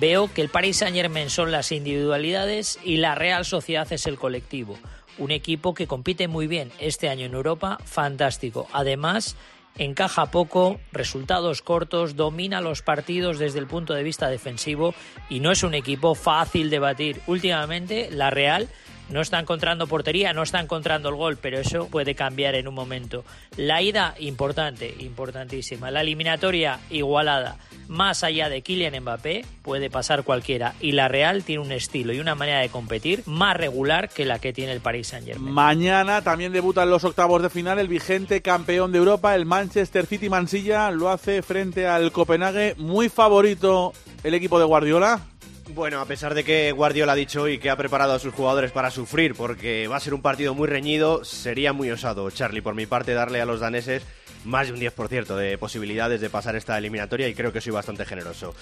veo 0.00 0.32
que 0.32 0.42
el 0.42 0.48
Paris 0.48 0.78
Saint 0.78 0.96
Germain 0.96 1.30
son 1.30 1.52
las 1.52 1.70
individualidades 1.70 2.78
y 2.82 2.96
la 2.96 3.14
Real 3.14 3.44
Sociedad 3.44 3.86
es 3.92 4.06
el 4.06 4.18
colectivo. 4.18 4.78
Un 5.18 5.30
equipo 5.30 5.74
que 5.74 5.86
compite 5.86 6.28
muy 6.28 6.46
bien 6.46 6.72
este 6.78 7.08
año 7.08 7.26
en 7.26 7.34
Europa, 7.34 7.78
fantástico. 7.84 8.66
Además, 8.72 9.36
encaja 9.78 10.26
poco, 10.26 10.80
resultados 10.92 11.62
cortos, 11.62 12.16
domina 12.16 12.60
los 12.60 12.82
partidos 12.82 13.38
desde 13.38 13.58
el 13.58 13.66
punto 13.66 13.94
de 13.94 14.02
vista 14.02 14.28
defensivo 14.28 14.94
y 15.28 15.40
no 15.40 15.50
es 15.50 15.62
un 15.62 15.74
equipo 15.74 16.14
fácil 16.14 16.70
de 16.70 16.78
batir. 16.78 17.20
Últimamente, 17.26 18.08
la 18.10 18.30
Real 18.30 18.68
no 19.10 19.20
está 19.20 19.38
encontrando 19.38 19.86
portería, 19.86 20.32
no 20.32 20.42
está 20.42 20.60
encontrando 20.60 21.08
el 21.08 21.14
gol, 21.14 21.36
pero 21.36 21.58
eso 21.58 21.88
puede 21.88 22.14
cambiar 22.14 22.54
en 22.54 22.68
un 22.68 22.74
momento. 22.74 23.24
La 23.56 23.82
ida, 23.82 24.14
importante, 24.18 24.94
importantísima. 24.98 25.90
La 25.90 26.00
eliminatoria, 26.00 26.80
igualada. 26.90 27.56
Más 27.88 28.24
allá 28.24 28.48
de 28.48 28.62
Kylian 28.62 29.00
Mbappé, 29.00 29.44
puede 29.62 29.90
pasar 29.90 30.24
cualquiera. 30.24 30.74
Y 30.80 30.92
la 30.92 31.08
Real 31.08 31.44
tiene 31.44 31.62
un 31.62 31.72
estilo 31.72 32.12
y 32.12 32.18
una 32.18 32.34
manera 32.34 32.60
de 32.60 32.68
competir 32.68 33.22
más 33.26 33.56
regular 33.56 34.08
que 34.08 34.24
la 34.24 34.38
que 34.40 34.52
tiene 34.52 34.72
el 34.72 34.80
Paris 34.80 35.08
Saint-Germain. 35.08 35.54
Mañana 35.54 36.22
también 36.22 36.52
debuta 36.52 36.82
en 36.82 36.90
los 36.90 37.04
octavos 37.04 37.42
de 37.42 37.50
final 37.50 37.78
el 37.78 37.88
vigente 37.88 38.42
campeón 38.42 38.90
de 38.90 38.98
Europa, 38.98 39.34
el 39.34 39.46
Manchester 39.46 40.06
City 40.06 40.28
Mansilla. 40.28 40.90
Lo 40.90 41.10
hace 41.10 41.42
frente 41.42 41.86
al 41.86 42.10
Copenhague. 42.10 42.74
Muy 42.76 43.08
favorito 43.08 43.92
el 44.24 44.34
equipo 44.34 44.58
de 44.58 44.64
Guardiola. 44.64 45.20
Bueno, 45.74 46.00
a 46.00 46.06
pesar 46.06 46.34
de 46.34 46.44
que 46.44 46.70
Guardiola 46.72 47.12
ha 47.12 47.16
dicho 47.16 47.42
hoy 47.42 47.58
que 47.58 47.70
ha 47.70 47.76
preparado 47.76 48.12
a 48.12 48.18
sus 48.18 48.32
jugadores 48.32 48.70
para 48.70 48.90
sufrir 48.90 49.34
porque 49.34 49.88
va 49.88 49.96
a 49.96 50.00
ser 50.00 50.14
un 50.14 50.22
partido 50.22 50.54
muy 50.54 50.68
reñido, 50.68 51.24
sería 51.24 51.72
muy 51.72 51.90
osado, 51.90 52.30
Charlie, 52.30 52.62
por 52.62 52.74
mi 52.74 52.86
parte, 52.86 53.14
darle 53.14 53.40
a 53.40 53.46
los 53.46 53.60
daneses 53.60 54.02
más 54.44 54.68
de 54.68 54.74
un 54.74 54.80
10% 54.80 55.34
de 55.34 55.58
posibilidades 55.58 56.20
de 56.20 56.30
pasar 56.30 56.54
esta 56.54 56.78
eliminatoria 56.78 57.28
y 57.28 57.34
creo 57.34 57.52
que 57.52 57.60
soy 57.60 57.72
bastante 57.72 58.04
generoso. 58.04 58.54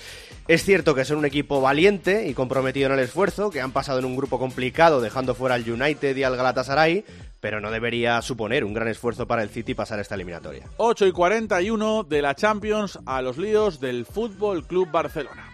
Es 0.48 0.64
cierto 0.64 0.94
que 0.94 1.04
son 1.04 1.18
un 1.18 1.26
equipo 1.26 1.60
valiente 1.60 2.26
y 2.26 2.32
comprometido 2.32 2.86
en 2.86 2.94
el 2.94 3.04
esfuerzo, 3.04 3.50
que 3.50 3.60
han 3.60 3.72
pasado 3.72 3.98
en 3.98 4.06
un 4.06 4.16
grupo 4.16 4.38
complicado 4.38 5.02
dejando 5.02 5.34
fuera 5.34 5.56
al 5.56 5.70
United 5.70 6.16
y 6.16 6.22
al 6.22 6.36
Galatasaray, 6.36 7.04
pero 7.38 7.60
no 7.60 7.70
debería 7.70 8.20
suponer 8.22 8.64
un 8.64 8.72
gran 8.72 8.88
esfuerzo 8.88 9.26
para 9.26 9.42
el 9.42 9.50
City 9.50 9.74
pasar 9.74 10.00
esta 10.00 10.14
eliminatoria. 10.14 10.66
8 10.78 11.06
y 11.06 11.12
41 11.12 12.04
de 12.04 12.22
la 12.22 12.34
Champions 12.34 12.98
a 13.04 13.20
los 13.20 13.36
líos 13.36 13.78
del 13.78 14.06
Fútbol 14.06 14.66
Club 14.66 14.90
Barcelona. 14.90 15.53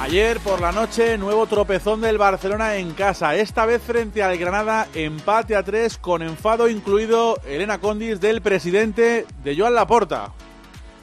Ayer 0.00 0.40
por 0.40 0.62
la 0.62 0.72
noche, 0.72 1.18
nuevo 1.18 1.46
tropezón 1.46 2.00
del 2.00 2.16
Barcelona 2.16 2.76
en 2.76 2.92
casa. 2.94 3.34
Esta 3.34 3.66
vez 3.66 3.82
frente 3.82 4.22
al 4.22 4.38
Granada, 4.38 4.88
empate 4.94 5.54
a 5.54 5.62
tres 5.62 5.98
con 5.98 6.22
enfado 6.22 6.70
incluido 6.70 7.38
Elena 7.46 7.78
Condis 7.78 8.18
del 8.18 8.40
presidente 8.40 9.26
de 9.44 9.56
Joan 9.56 9.74
Laporta. 9.74 10.32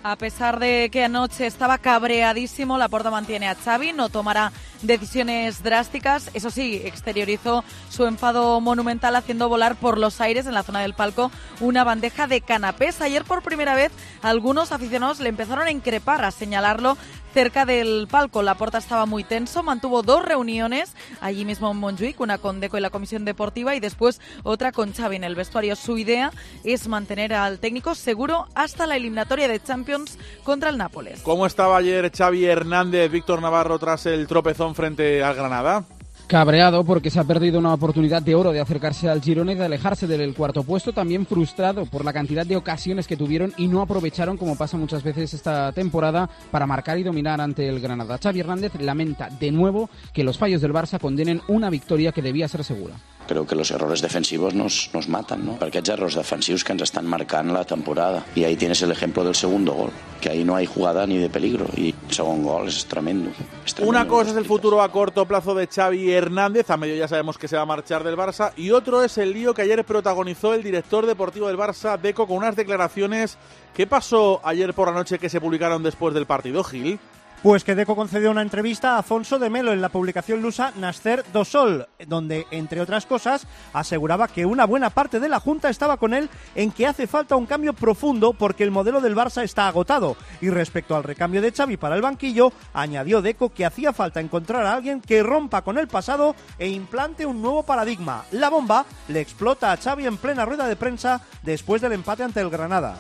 A 0.02 0.16
pesar 0.16 0.58
de 0.58 0.90
que 0.92 1.04
anoche 1.04 1.46
estaba 1.46 1.78
cabreadísimo, 1.78 2.80
Laporta 2.80 3.12
mantiene 3.12 3.48
a 3.48 3.54
Xavi, 3.54 3.94
no 3.94 4.10
tomará 4.10 4.52
decisiones 4.82 5.64
drásticas. 5.64 6.30
Eso 6.34 6.50
sí, 6.50 6.82
exteriorizó 6.84 7.64
su 7.90 8.06
enfado 8.06 8.60
monumental 8.62 9.16
haciendo 9.16 9.50
volar 9.50 9.76
por 9.76 9.98
los 9.98 10.22
aires 10.22 10.46
en 10.46 10.54
la 10.54 10.64
zona 10.64 10.82
del 10.82 10.94
palco 10.94 11.32
una 11.60 11.84
bandeja 11.84 12.28
de 12.28 12.42
canapés. 12.42 13.02
Ayer 13.02 13.24
por 13.24 13.44
primera 13.44 13.76
vez 13.76 13.92
algunos 14.22 14.72
aficionados 14.72 15.20
le 15.20 15.30
empezaron 15.30 15.68
a 15.68 15.72
increpar, 15.72 16.24
a 16.24 16.32
señalarlo 16.32 16.98
cerca 17.34 17.66
del 17.66 18.08
palco. 18.10 18.42
La 18.42 18.56
porta 18.56 18.80
estaba 18.80 19.06
muy 19.06 19.24
tenso, 19.24 19.62
mantuvo 19.62 20.02
dos 20.02 20.26
reuniones 20.26 20.96
allí 21.22 21.46
mismo 21.46 21.70
en 21.70 21.78
Montjuic, 21.78 22.20
una 22.20 22.40
con 22.40 22.60
Deco 22.60 22.80
y 22.80 22.82
la 22.82 22.90
comisión 22.90 23.26
deportiva 23.26 23.76
y 23.76 23.80
después 23.80 24.20
otra 24.42 24.72
con 24.72 24.92
Xavi 24.92 25.18
en 25.18 25.24
el 25.24 25.36
vestuario. 25.36 25.76
Su 25.76 26.00
idea 26.00 26.32
es 26.64 26.88
mantener 26.88 27.36
al 27.36 27.60
técnico 27.60 27.94
seguro 27.94 28.48
hasta 28.56 28.88
la 28.88 28.96
eliminatoria 28.96 29.48
de 29.48 29.62
Champions 29.62 30.18
contra 30.44 30.70
el 30.70 30.78
Nápoles. 30.78 31.22
¿Cómo 31.22 31.46
estaba 31.46 31.78
ayer 31.78 32.12
Xavi 32.12 32.46
Hernández, 32.46 33.12
Víctor 33.12 33.40
Navarro 33.40 33.78
tras 33.78 34.08
el 34.08 34.26
tropezón 34.26 34.67
frente 34.76 35.24
al 35.24 35.36
Granada? 35.36 35.84
Cabreado 36.26 36.84
porque 36.84 37.10
se 37.10 37.20
ha 37.20 37.24
perdido 37.24 37.58
una 37.58 37.74
oportunidad 37.74 38.22
de 38.22 38.36
oro 38.36 38.52
de 38.52 38.60
acercarse 38.60 39.08
al 39.08 39.22
Girona 39.22 39.54
y 39.54 39.56
de 39.56 39.64
alejarse 39.64 40.08
del 40.08 40.34
cuarto 40.34 40.64
puesto. 40.64 40.92
También 40.92 41.26
frustrado 41.26 41.86
por 41.86 42.04
la 42.04 42.12
cantidad 42.12 42.46
de 42.46 42.58
ocasiones 42.58 43.08
que 43.08 43.16
tuvieron 43.16 43.54
y 43.58 43.68
no 43.68 43.82
aprovecharon, 43.82 44.36
como 44.36 44.58
pasa 44.58 44.76
muchas 44.76 45.04
veces 45.04 45.34
esta 45.34 45.72
temporada, 45.72 46.30
para 46.52 46.68
marcar 46.68 46.98
y 46.98 47.04
dominar 47.04 47.40
ante 47.40 47.70
el 47.70 47.80
Granada. 47.80 48.18
Xavi 48.22 48.42
Hernández 48.42 48.74
lamenta 48.82 49.30
de 49.30 49.52
nuevo 49.52 49.90
que 50.12 50.24
los 50.24 50.38
fallos 50.38 50.62
del 50.62 50.74
Barça 50.74 51.00
condenen 51.00 51.42
una 51.48 51.70
victoria 51.70 52.12
que 52.12 52.22
debía 52.22 52.48
ser 52.48 52.64
segura. 52.66 52.96
Creo 53.28 53.46
que 53.46 53.56
los 53.56 53.72
errores 53.72 54.02
defensivos 54.02 54.54
nos, 54.54 54.90
nos 54.94 55.10
matan, 55.10 55.46
¿no? 55.46 55.60
Per 55.60 55.68
aquests 55.68 55.90
errors 55.92 56.16
defensius 56.16 56.64
que 56.64 56.72
ens 56.72 56.86
estan 56.86 57.06
marcant 57.06 57.52
la 57.52 57.66
temporada. 57.68 58.24
Y 58.36 58.46
ahí 58.46 58.56
tienes 58.56 58.82
el 58.84 58.92
ejemplo 58.92 59.24
del 59.26 59.36
segundo 59.36 59.74
gol, 59.74 59.92
que 60.22 60.30
ahí 60.30 60.46
no 60.46 60.56
hay 60.56 60.66
jugada 60.66 61.06
ni 61.06 61.18
de 61.18 61.30
peligro. 61.30 61.68
Y 61.76 61.94
el 62.08 62.14
segundo 62.14 62.54
gol 62.54 62.70
es 62.70 62.86
tremendo. 62.86 63.32
Es 63.66 63.76
tremendo. 63.76 63.90
Una 63.90 64.08
cosa 64.08 64.32
es 64.32 64.38
el 64.38 64.46
futuro 64.46 64.82
a 64.82 64.90
corto 64.94 65.26
plazo 65.26 65.54
de 65.56 65.68
Xavi 65.68 66.07
Hernández, 66.12 66.70
a 66.70 66.78
medio 66.78 66.96
ya 66.96 67.08
sabemos 67.08 67.38
que 67.38 67.48
se 67.48 67.56
va 67.56 67.64
a 67.64 67.66
marchar 67.66 68.04
del 68.04 68.18
Barça, 68.18 68.52
y 68.56 68.72
otro 68.72 69.04
es 69.04 69.18
el 69.18 69.34
lío 69.34 69.54
que 69.54 69.62
ayer 69.62 69.84
protagonizó 69.84 70.54
el 70.54 70.64
director 70.64 71.06
deportivo 71.06 71.48
del 71.48 71.58
Barça, 71.58 72.00
Deco, 72.00 72.28
con 72.28 72.38
unas 72.38 72.56
declaraciones. 72.56 73.38
¿Qué 73.76 73.88
pasó 73.88 74.42
ayer 74.44 74.74
por 74.74 74.88
la 74.88 74.94
noche 74.94 75.20
que 75.20 75.30
se 75.30 75.42
publicaron 75.42 75.84
después 75.84 76.14
del 76.14 76.26
partido, 76.26 76.64
Gil? 76.64 77.00
Pues 77.44 77.64
que 77.64 77.76
Deco 77.76 77.96
concedió 77.96 78.32
una 78.32 78.42
entrevista 78.42 78.96
a 78.96 79.00
Afonso 79.00 79.38
de 79.38 79.52
Melo 79.52 79.72
en 79.72 79.80
la 79.80 79.90
publicación 79.90 80.42
lusa 80.42 80.74
Nascer 80.76 81.24
do 81.32 81.46
Sol, 81.46 81.88
donde, 82.08 82.48
entre 82.50 82.82
otras 82.82 83.06
cosas, 83.06 83.46
aseguraba 83.74 84.28
que 84.28 84.48
una 84.48 84.66
buena 84.66 84.90
parte 84.90 85.20
de 85.20 85.30
la 85.30 85.40
Junta 85.40 85.70
estaba 85.70 85.98
con 85.98 86.16
él 86.16 86.32
en 86.56 86.72
que 86.72 86.88
hace 86.88 87.06
falta 87.06 87.36
un 87.36 87.46
cambio 87.46 87.74
profundo 87.74 88.34
porque 88.34 88.64
el 88.64 88.72
modelo 88.72 89.02
del 89.02 89.16
Barça 89.16 89.44
está 89.44 89.68
agotado. 89.68 90.18
Y 90.42 90.50
respecto 90.50 90.96
al 90.96 91.04
recambio 91.04 91.40
de 91.44 91.52
Xavi 91.52 91.78
para 91.78 91.96
el 91.96 92.02
banquillo, 92.02 92.52
añadió 92.74 93.22
Deco 93.22 93.50
que 93.50 93.68
hacía 93.68 93.94
falta 93.94 94.20
encontrar 94.20 94.66
a 94.66 94.74
alguien 94.74 95.00
que 95.00 95.22
rompa 95.22 95.62
con 95.62 95.78
el 95.78 95.88
pasado 95.88 96.36
e 96.58 96.68
implante 96.70 97.28
un 97.28 97.44
nuevo 97.44 97.62
paradigma. 97.62 98.26
La 98.32 98.50
bomba 98.50 98.84
le 99.10 99.22
explota 99.22 99.72
a 99.72 99.78
Xavi 99.78 100.08
en 100.08 100.18
plena 100.18 100.44
rueda 100.44 100.68
de 100.68 100.76
prensa 100.76 101.22
después 101.44 101.84
del 101.84 101.94
empate 101.94 102.24
ante 102.24 102.42
el 102.42 102.50
Granada. 102.50 102.98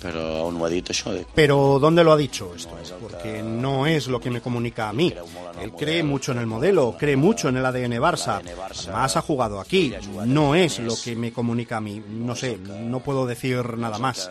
Pero 0.00 0.20
aún 0.36 0.58
no 0.58 0.64
ha 0.64 0.68
dicho. 0.68 1.12
De... 1.12 1.26
Pero 1.34 1.78
¿dónde 1.80 2.04
lo 2.04 2.12
ha 2.12 2.16
dicho 2.16 2.52
esto? 2.54 2.76
Porque 3.00 3.42
no 3.42 3.86
es 3.86 4.08
lo 4.08 4.20
que 4.20 4.30
me 4.30 4.40
comunica 4.40 4.88
a 4.88 4.92
mí. 4.92 5.12
Él 5.60 5.72
cree 5.72 6.02
mucho 6.02 6.32
en 6.32 6.38
el 6.38 6.46
modelo, 6.46 6.96
cree 6.98 7.16
mucho 7.16 7.48
en 7.48 7.56
el 7.56 7.66
ADN 7.66 7.92
Barça. 7.94 8.42
Además 8.86 9.16
ha 9.16 9.22
jugado 9.22 9.60
aquí. 9.60 9.94
No 10.26 10.54
es 10.54 10.78
lo 10.78 10.94
que 11.02 11.16
me 11.16 11.32
comunica 11.32 11.78
a 11.78 11.80
mí. 11.80 12.02
No 12.08 12.34
sé, 12.34 12.58
no 12.58 13.00
puedo 13.00 13.26
decir 13.26 13.78
nada 13.78 13.98
más. 13.98 14.30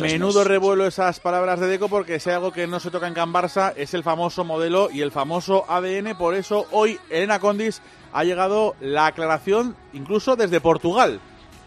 Menudo 0.00 0.44
revuelo 0.44 0.86
esas 0.86 1.20
palabras 1.20 1.60
de 1.60 1.66
Deco 1.66 1.88
porque 1.88 2.20
si 2.20 2.30
hay 2.30 2.36
algo 2.36 2.52
que 2.52 2.66
no 2.66 2.80
se 2.80 2.90
toca 2.90 3.06
en 3.06 3.14
Can 3.14 3.32
Barça 3.32 3.72
es 3.76 3.94
el 3.94 4.02
famoso 4.02 4.44
modelo 4.44 4.90
y 4.90 5.02
el 5.02 5.12
famoso 5.12 5.64
ADN. 5.68 6.16
Por 6.16 6.34
eso 6.34 6.66
hoy 6.70 6.98
Elena 7.10 7.38
Condis 7.38 7.80
ha 8.12 8.24
llegado 8.24 8.76
la 8.80 9.06
aclaración 9.06 9.76
incluso 9.92 10.36
desde 10.36 10.60
Portugal. 10.60 11.20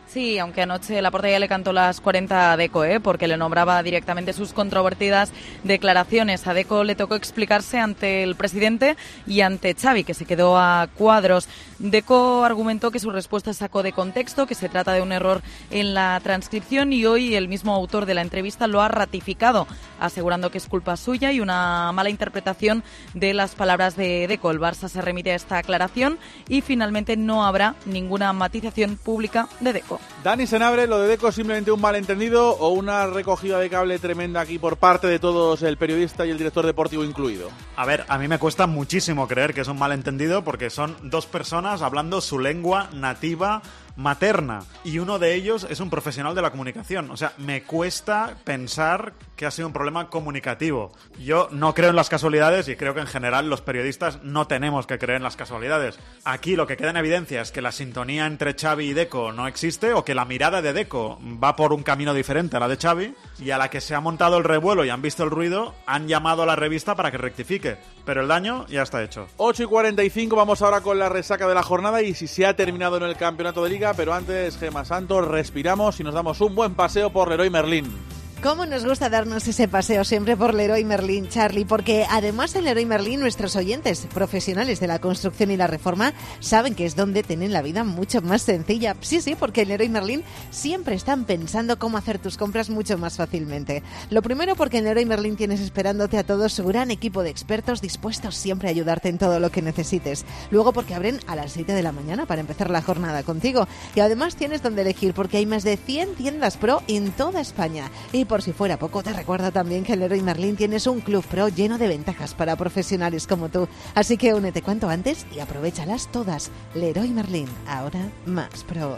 Sí, 0.08 0.40
aunque 0.40 0.62
anoche 0.62 1.02
la 1.02 1.12
portería 1.12 1.38
le 1.38 1.50
cantó 1.50 1.74
las 1.74 2.00
40 2.00 2.54
a 2.54 2.58
Deco, 2.58 2.86
¿eh? 2.86 3.02
porque 3.02 3.28
le 3.28 3.36
nombraba 3.36 3.84
directamente 3.84 4.32
sus 4.32 4.54
controvertidas 4.54 5.34
declaraciones. 5.66 6.48
A 6.48 6.54
Deco 6.54 6.86
le 6.86 6.96
tocó 6.96 7.16
explicarse 7.16 7.78
ante 7.78 8.24
el 8.24 8.36
presidente 8.36 8.96
y 9.28 9.42
ante 9.42 9.76
Xavi, 9.76 10.06
que 10.06 10.14
se 10.14 10.24
quedó 10.24 10.58
a 10.58 10.88
cuadros. 10.96 11.50
Deco 11.80 12.46
argumentó 12.46 12.90
que 12.90 13.00
su 13.00 13.12
respuesta 13.12 13.54
sacó 13.54 13.84
de 13.84 13.92
contexto, 13.92 14.48
que 14.48 14.56
se 14.56 14.70
trata 14.70 14.94
de 14.94 15.02
un 15.02 15.12
error 15.12 15.42
en 15.72 15.94
la 15.94 16.20
transcripción 16.24 16.94
y 16.94 17.06
hoy 17.06 17.36
el 17.36 17.50
mismo 17.50 17.76
autor 17.76 18.06
de 18.06 18.14
la 18.14 18.22
entrevista 18.22 18.68
lo 18.68 18.82
ha 18.82 18.88
ratificado, 18.88 19.68
asegurando 20.00 20.52
que 20.52 20.58
es 20.58 20.68
culpa 20.68 20.96
suya 20.96 21.34
y 21.34 21.42
una 21.42 21.92
mala 21.92 22.10
interpretación 22.10 22.82
de 23.14 23.34
las 23.34 23.56
palabras 23.56 23.98
de 23.98 24.26
Deco. 24.28 24.52
El 24.52 24.62
Barça 24.62 24.88
se 24.88 25.02
remite 25.02 25.34
a 25.34 25.36
esta 25.36 25.58
aclaración 25.58 26.18
y 26.48 26.62
finalmente 26.62 27.18
no 27.18 27.46
habrá 27.46 27.76
ninguna 27.86 28.32
matización 28.32 28.96
pública 28.96 29.50
de 29.60 29.74
Deco. 29.98 30.24
Dani 30.24 30.48
Senabre, 30.48 30.88
lo 30.88 31.00
de 31.00 31.08
Deco 31.08 31.27
es 31.27 31.36
simplemente 31.36 31.72
un 31.72 31.82
malentendido 31.82 32.51
o 32.51 32.70
una 32.70 33.08
recogida 33.08 33.60
de 33.60 33.70
cable 33.70 34.00
tremenda 34.00 34.42
aquí 34.42 34.60
por 34.60 34.77
parte 34.77 35.08
de 35.08 35.20
todos, 35.20 35.62
el 35.63 35.77
periodista 35.77 36.25
y 36.25 36.30
el 36.30 36.38
director 36.38 36.66
deportivo 36.66 37.04
incluido. 37.04 37.50
A 37.75 37.86
ver, 37.86 38.06
a 38.08 38.18
mí 38.18 38.27
me 38.27 38.39
cuesta 38.39 38.68
muchísimo 38.68 39.27
creer 39.27 39.54
que 39.54 39.62
es 39.62 39.68
un 39.68 39.80
malentendido 39.80 40.44
porque 40.44 40.70
son 40.70 40.96
dos 41.04 41.25
personas 41.25 41.82
hablando 41.82 42.22
su 42.22 42.39
lengua 42.39 42.89
nativa 42.94 43.62
materna 43.98 44.60
y 44.84 45.00
uno 45.00 45.20
de 45.20 45.34
ellos 45.34 45.68
es 45.70 45.80
un 45.80 45.89
profesional 45.89 46.36
de 46.36 46.42
la 46.42 46.51
comunicación. 46.51 47.12
O 47.12 47.18
sea, 47.18 47.34
me 47.38 47.63
cuesta 47.63 48.38
pensar 48.46 49.13
que 49.36 49.46
ha 49.46 49.51
sido 49.51 49.68
un 49.68 49.74
problema 49.74 50.10
comunicativo. 50.10 50.92
Yo 51.20 51.50
no 51.51 51.74
creo 51.74 51.89
en 51.89 51.96
las 51.96 52.10
casualidades 52.10 52.68
y 52.68 52.75
creo 52.75 52.94
que 52.94 53.01
en 53.01 53.08
general 53.08 53.50
los 53.50 53.62
periodistas 53.62 54.24
no 54.24 54.48
tenemos 54.48 54.88
que 54.88 54.98
creer 54.98 55.18
en 55.18 55.24
las 55.24 55.36
casualidades. 55.36 56.00
Aquí 56.24 56.56
lo 56.56 56.68
que 56.68 56.77
queda 56.77 56.92
en 56.92 56.98
evidencia 56.98 57.42
es 57.42 57.51
que 57.51 57.62
la 57.62 57.72
sintonía 57.72 58.25
entre 58.25 58.54
Xavi 58.54 58.86
y 58.86 58.94
Deco 58.94 59.32
no 59.32 59.48
existe 59.48 59.94
o 59.94 60.06
que 60.06 60.16
la 60.16 60.25
mirada 60.25 60.62
de 60.62 60.74
Deco 60.74 61.20
va 61.44 61.56
por 61.56 61.74
un 61.74 61.84
camino 61.84 62.13
diferente 62.13 62.58
a 62.58 62.60
la 62.60 62.68
de 62.68 62.77
Xavi 62.77 63.16
y 63.39 63.51
a 63.51 63.58
la 63.58 63.70
que 63.70 63.82
se 63.82 63.96
ha 63.96 64.00
montado 64.00 64.38
el 64.38 64.44
revuelo 64.44 64.86
y 64.86 64.89
han 64.89 65.01
visto 65.01 65.24
el 65.24 65.30
ruido 65.30 65.75
han 65.86 66.08
llamado 66.08 66.44
a 66.44 66.46
la 66.46 66.56
revista 66.56 66.96
para 66.96 67.12
que 67.12 67.18
rectifique. 67.18 67.77
Pero 68.06 68.22
el 68.22 68.27
daño 68.27 68.66
ya 68.68 68.84
está 68.84 69.04
hecho. 69.04 69.27
8 69.38 69.63
y 69.63 69.66
45, 69.66 70.36
vamos 70.36 70.62
ahora 70.62 70.82
con 70.82 70.98
la 70.98 71.10
resaca 71.10 71.48
de 71.48 71.56
la 71.56 71.63
jornada 71.63 72.01
y 72.01 72.13
si 72.13 72.27
se 72.27 72.46
ha 72.46 72.56
terminado 72.56 72.98
en 72.98 73.04
el 73.04 73.18
campeonato 73.18 73.63
de 73.63 73.70
liga, 73.70 73.87
pero 73.96 74.13
antes, 74.13 74.58
Gema 74.58 74.86
Santos, 74.86 75.27
respiramos 75.27 76.00
y 76.00 76.03
nos 76.03 76.13
damos 76.13 76.41
un 76.41 76.56
buen 76.56 76.74
paseo 76.75 77.12
por 77.12 77.29
Leroy 77.29 77.50
Merlín. 77.50 78.16
¿Cómo 78.48 78.66
nos 78.66 78.86
gusta 78.86 79.10
darnos 79.10 79.46
ese 79.46 79.68
paseo 79.68 80.06
siempre 80.06 80.38
por 80.38 80.54
Leroy 80.54 80.86
Merlin, 80.86 81.27
Charlie? 81.27 81.66
Porque 81.66 82.06
además 82.10 82.56
en 82.56 82.63
Leroy 82.63 82.86
Merlin 82.86 83.20
nuestros 83.20 83.58
oyentes 83.58 84.08
profesionales 84.13 84.80
de 84.80 84.88
la 84.88 85.00
construcción 85.00 85.51
y 85.51 85.58
la 85.58 85.68
reforma 85.68 86.13
saben 86.39 86.74
que 86.74 86.86
es 86.86 86.96
donde 86.96 87.24
tienen 87.24 87.51
la 87.51 87.62
vida 87.62 87.84
mucho 87.84 88.22
más 88.22 88.44
sencilla. 88.44 88.96
Sí, 89.01 89.20
sí, 89.20 89.36
porque 89.38 89.63
en 89.63 89.68
Leroy 89.68 89.89
Merlin 89.89 90.24
siempre 90.50 90.96
están 90.96 91.25
pensando 91.25 91.77
cómo 91.77 91.98
hacer 91.98 92.20
tus 92.20 92.38
compras 92.38 92.70
mucho 92.70 92.98
más 92.98 93.18
fácilmente. 93.18 93.84
Lo 94.12 94.22
primero 94.22 94.56
porque 94.56 94.77
en 94.77 94.86
Leroy 94.86 95.06
Merlin 95.06 95.36
tienes 95.36 95.60
esperándote 95.60 96.18
a 96.18 96.24
todos 96.24 96.54
su 96.54 96.63
gran 96.63 96.89
equipo 96.89 97.24
de 97.24 97.32
expertos 97.32 97.82
dispuestos 97.82 98.38
siempre 98.38 98.70
a 98.70 98.72
ayudarte 98.72 99.10
en 99.10 99.18
todo 99.18 99.42
lo 99.42 99.51
que 99.51 99.62
necesites. 99.62 100.24
Luego 100.51 100.72
porque 100.72 100.96
abren 100.96 101.20
a 101.27 101.36
las 101.36 101.51
7 101.51 101.74
de 101.74 101.84
la 101.84 101.92
mañana 101.92 102.25
para 102.25 102.39
empezar 102.39 102.70
la 102.70 102.82
jornada 102.82 103.24
contigo. 103.24 103.68
Y 103.94 104.00
además 104.00 104.38
tienes 104.38 104.63
donde 104.63 104.84
elegir 104.84 105.13
porque 105.13 105.36
hay 105.36 105.46
más 105.46 105.66
de 105.66 105.75
100 105.75 106.16
tiendas 106.16 106.56
pro 106.56 106.82
en 106.88 107.12
toda 107.12 107.42
España. 107.42 107.92
Y 108.13 108.24
por 108.24 108.37
si 108.41 108.53
fuera 108.53 108.77
poco, 108.77 109.03
te 109.03 109.13
recuerdo 109.13 109.51
también 109.51 109.84
que 109.84 109.94
en 109.94 110.00
Leroy 110.00 110.22
Merlin 110.22 110.56
tienes 110.56 110.88
un 110.88 111.01
club 111.01 111.25
pro 111.25 111.50
lleno 111.50 111.77
de 111.77 111.88
ventajas 111.88 112.34
para 112.34 112.56
profesionales 112.56 113.27
como 113.27 113.50
tú. 113.50 113.67
Así 113.96 114.17
que 114.17 114.34
únete 114.34 114.62
cuanto 114.62 114.89
antes 114.89 115.25
y 115.36 115.39
aprovechalas 115.39 116.12
todas. 116.12 116.51
Leroy 116.74 117.10
Merlin, 117.10 117.48
ahora 117.67 118.10
más 118.25 118.63
pro. 118.63 118.98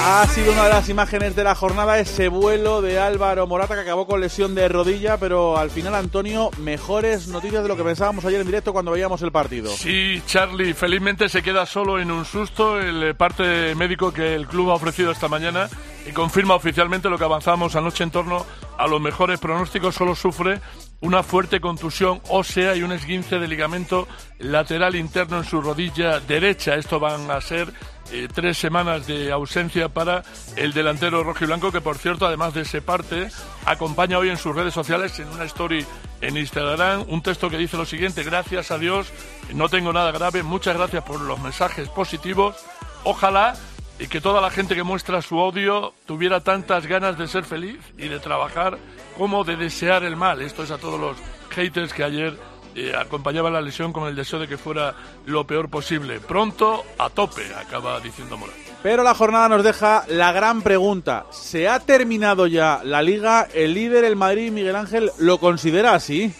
Ha 0.00 0.26
sido 0.28 0.52
una 0.52 0.64
de 0.64 0.70
las 0.70 0.88
imágenes 0.88 1.36
de 1.36 1.44
la 1.44 1.54
jornada 1.54 1.98
ese 1.98 2.28
vuelo 2.28 2.80
de 2.80 2.98
Álvaro 2.98 3.46
Morata 3.46 3.74
que 3.74 3.80
acabó 3.80 4.06
con 4.06 4.20
lesión 4.20 4.54
de 4.54 4.68
rodilla, 4.68 5.16
pero 5.16 5.56
al 5.58 5.70
final, 5.70 5.94
Antonio, 5.94 6.50
mejores 6.58 7.28
noticias 7.28 7.62
de 7.62 7.68
lo 7.68 7.76
que 7.76 7.84
pensábamos 7.84 8.24
ayer 8.24 8.40
en 8.40 8.46
directo 8.46 8.72
cuando 8.72 8.92
veíamos 8.92 9.22
el 9.22 9.32
partido. 9.32 9.70
Sí, 9.70 10.22
Charlie, 10.26 10.74
felizmente 10.74 11.28
se 11.28 11.42
queda 11.42 11.66
solo 11.66 11.98
en 11.98 12.10
un 12.10 12.24
susto 12.24 12.80
el 12.80 13.02
eh, 13.02 13.14
parte 13.14 13.74
médico 13.74 14.12
que 14.12 14.34
el 14.34 14.46
club 14.46 14.70
ha 14.70 14.74
ofrecido 14.74 15.12
esta 15.12 15.28
mañana 15.28 15.68
y 16.06 16.12
confirma 16.12 16.54
oficialmente 16.54 17.08
lo 17.08 17.18
que 17.18 17.24
avanzamos 17.24 17.76
anoche 17.76 18.04
en 18.04 18.10
torno 18.10 18.44
a 18.78 18.86
los 18.86 19.00
mejores 19.00 19.38
pronósticos. 19.38 19.94
Solo 19.94 20.14
sufre 20.14 20.60
una 21.00 21.22
fuerte 21.22 21.60
contusión 21.60 22.20
ósea 22.28 22.76
y 22.76 22.82
un 22.82 22.92
esguince 22.92 23.38
de 23.38 23.48
ligamento 23.48 24.08
lateral 24.38 24.94
interno 24.94 25.38
en 25.38 25.44
su 25.44 25.60
rodilla 25.60 26.20
derecha. 26.20 26.74
Esto 26.74 27.00
van 27.00 27.30
a 27.30 27.40
ser 27.40 27.72
eh, 28.12 28.28
tres 28.32 28.58
semanas 28.58 29.06
de 29.06 29.32
ausencia 29.32 29.88
para 29.88 30.22
el 30.56 30.72
delantero 30.72 31.22
rojo 31.24 31.44
y 31.44 31.46
blanco, 31.46 31.72
que 31.72 31.80
por 31.80 31.98
cierto, 31.98 32.26
además 32.26 32.54
de 32.54 32.62
ese 32.62 32.82
parte, 32.82 33.28
acompaña 33.64 34.18
hoy 34.18 34.30
en 34.30 34.36
sus 34.36 34.54
redes 34.54 34.74
sociales 34.74 35.18
en 35.18 35.28
una 35.28 35.44
story 35.44 35.84
en 36.20 36.36
Instagram 36.36 37.04
un 37.08 37.20
texto 37.20 37.50
que 37.50 37.58
dice 37.58 37.76
lo 37.76 37.84
siguiente: 37.84 38.22
Gracias 38.22 38.70
a 38.70 38.78
Dios, 38.78 39.12
no 39.54 39.68
tengo 39.68 39.92
nada 39.92 40.12
grave, 40.12 40.42
muchas 40.42 40.76
gracias 40.76 41.02
por 41.04 41.20
los 41.20 41.40
mensajes 41.40 41.88
positivos. 41.88 42.56
Ojalá 43.04 43.56
y 43.98 44.06
que 44.06 44.20
toda 44.20 44.40
la 44.40 44.50
gente 44.50 44.74
que 44.74 44.82
muestra 44.82 45.22
su 45.22 45.38
odio 45.38 45.94
tuviera 46.06 46.40
tantas 46.40 46.86
ganas 46.86 47.18
de 47.18 47.28
ser 47.28 47.44
feliz 47.44 47.78
y 47.98 48.08
de 48.08 48.18
trabajar 48.18 48.78
como 49.16 49.44
de 49.44 49.56
desear 49.56 50.04
el 50.04 50.16
mal. 50.16 50.42
Esto 50.42 50.62
es 50.62 50.70
a 50.70 50.78
todos 50.78 50.98
los 50.98 51.16
haters 51.50 51.92
que 51.92 52.04
ayer 52.04 52.36
eh, 52.74 52.94
acompañaban 52.98 53.52
la 53.52 53.60
lesión 53.60 53.92
con 53.92 54.08
el 54.08 54.16
deseo 54.16 54.38
de 54.38 54.48
que 54.48 54.56
fuera 54.56 54.94
lo 55.26 55.46
peor 55.46 55.68
posible. 55.68 56.20
Pronto, 56.20 56.84
a 56.98 57.10
tope, 57.10 57.42
acaba 57.54 58.00
diciendo 58.00 58.36
Morán. 58.36 58.56
Pero 58.82 59.04
la 59.04 59.14
jornada 59.14 59.48
nos 59.48 59.62
deja 59.62 60.04
la 60.08 60.32
gran 60.32 60.62
pregunta. 60.62 61.26
¿Se 61.30 61.68
ha 61.68 61.78
terminado 61.78 62.48
ya 62.48 62.80
la 62.82 63.02
liga? 63.02 63.46
¿El 63.54 63.74
líder, 63.74 64.04
el 64.04 64.16
Madrid, 64.16 64.50
Miguel 64.50 64.74
Ángel, 64.74 65.12
lo 65.18 65.38
considera 65.38 65.94
así? 65.94 66.34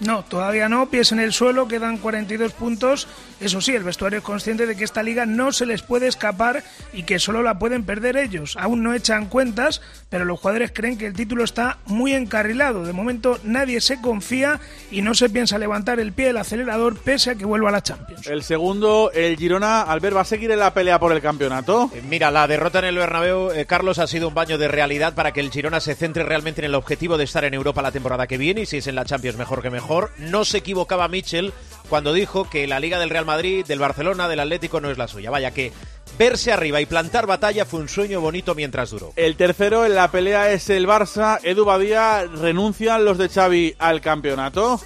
No, 0.00 0.24
todavía 0.24 0.68
no, 0.68 0.90
pies 0.90 1.12
en 1.12 1.20
el 1.20 1.32
suelo, 1.32 1.68
quedan 1.68 1.96
42 1.96 2.52
puntos. 2.52 3.08
Eso 3.40 3.60
sí, 3.60 3.74
el 3.74 3.82
vestuario 3.82 4.18
es 4.18 4.24
consciente 4.24 4.66
de 4.66 4.76
que 4.76 4.84
esta 4.84 5.02
liga 5.02 5.26
no 5.26 5.52
se 5.52 5.66
les 5.66 5.82
puede 5.82 6.06
escapar 6.06 6.62
y 6.92 7.04
que 7.04 7.18
solo 7.18 7.42
la 7.42 7.58
pueden 7.58 7.84
perder 7.84 8.16
ellos. 8.16 8.56
Aún 8.58 8.82
no 8.82 8.94
echan 8.94 9.26
cuentas, 9.26 9.80
pero 10.10 10.24
los 10.24 10.38
jugadores 10.38 10.72
creen 10.74 10.98
que 10.98 11.06
el 11.06 11.14
título 11.14 11.44
está 11.44 11.78
muy 11.86 12.12
encarrilado. 12.12 12.84
De 12.84 12.92
momento 12.92 13.38
nadie 13.42 13.80
se 13.80 14.00
confía 14.00 14.60
y 14.90 15.02
no 15.02 15.14
se 15.14 15.30
piensa 15.30 15.58
levantar 15.58 15.98
el 15.98 16.12
pie 16.12 16.26
del 16.26 16.36
acelerador 16.36 16.98
pese 16.98 17.30
a 17.30 17.34
que 17.34 17.44
vuelva 17.44 17.70
a 17.70 17.72
la 17.72 17.82
Champions. 17.82 18.26
El 18.26 18.42
segundo, 18.42 19.10
el 19.14 19.36
Girona, 19.36 19.82
Albert, 19.82 20.16
¿va 20.16 20.20
a 20.22 20.24
seguir 20.24 20.50
en 20.50 20.58
la 20.58 20.74
pelea 20.74 20.98
por 20.98 21.12
el 21.12 21.22
campeonato? 21.22 21.90
Eh, 21.94 22.02
Mira, 22.08 22.30
la 22.30 22.46
derrota 22.46 22.78
en 22.80 22.86
el 22.86 22.96
Bernabéu, 22.96 23.50
eh, 23.50 23.66
Carlos, 23.66 23.98
ha 23.98 24.06
sido 24.06 24.28
un 24.28 24.34
baño 24.34 24.58
de 24.58 24.68
realidad 24.68 25.14
para 25.14 25.32
que 25.32 25.40
el 25.40 25.50
Girona 25.50 25.80
se 25.80 25.94
centre 25.94 26.22
realmente 26.22 26.60
en 26.60 26.66
el 26.66 26.74
objetivo 26.74 27.16
de 27.16 27.24
estar 27.24 27.44
en 27.44 27.54
Europa 27.54 27.82
la 27.82 27.92
temporada 27.92 28.26
que 28.26 28.38
viene 28.38 28.62
y 28.62 28.66
si 28.66 28.78
es 28.78 28.86
en 28.86 28.94
la 28.94 29.04
Champions 29.04 29.38
mejor 29.38 29.62
que 29.62 29.70
mejor. 29.70 29.85
No 30.18 30.44
se 30.44 30.58
equivocaba 30.58 31.08
Mitchell 31.08 31.52
cuando 31.88 32.12
dijo 32.12 32.50
que 32.50 32.66
la 32.66 32.80
Liga 32.80 32.98
del 32.98 33.10
Real 33.10 33.24
Madrid, 33.24 33.64
del 33.64 33.78
Barcelona, 33.78 34.28
del 34.28 34.40
Atlético 34.40 34.80
no 34.80 34.90
es 34.90 34.98
la 34.98 35.08
suya. 35.08 35.30
Vaya 35.30 35.52
que 35.52 35.72
verse 36.18 36.52
arriba 36.52 36.80
y 36.80 36.86
plantar 36.86 37.26
batalla 37.26 37.64
fue 37.64 37.80
un 37.80 37.88
sueño 37.88 38.20
bonito 38.20 38.54
mientras 38.54 38.90
duró. 38.90 39.12
El 39.16 39.36
tercero 39.36 39.84
en 39.84 39.94
la 39.94 40.10
pelea 40.10 40.50
es 40.50 40.70
el 40.70 40.86
Barça. 40.86 41.38
Edu 41.42 41.64
Badía, 41.64 42.24
¿renuncian 42.24 43.04
los 43.04 43.18
de 43.18 43.28
Xavi 43.28 43.76
al 43.78 44.00
campeonato? 44.00 44.80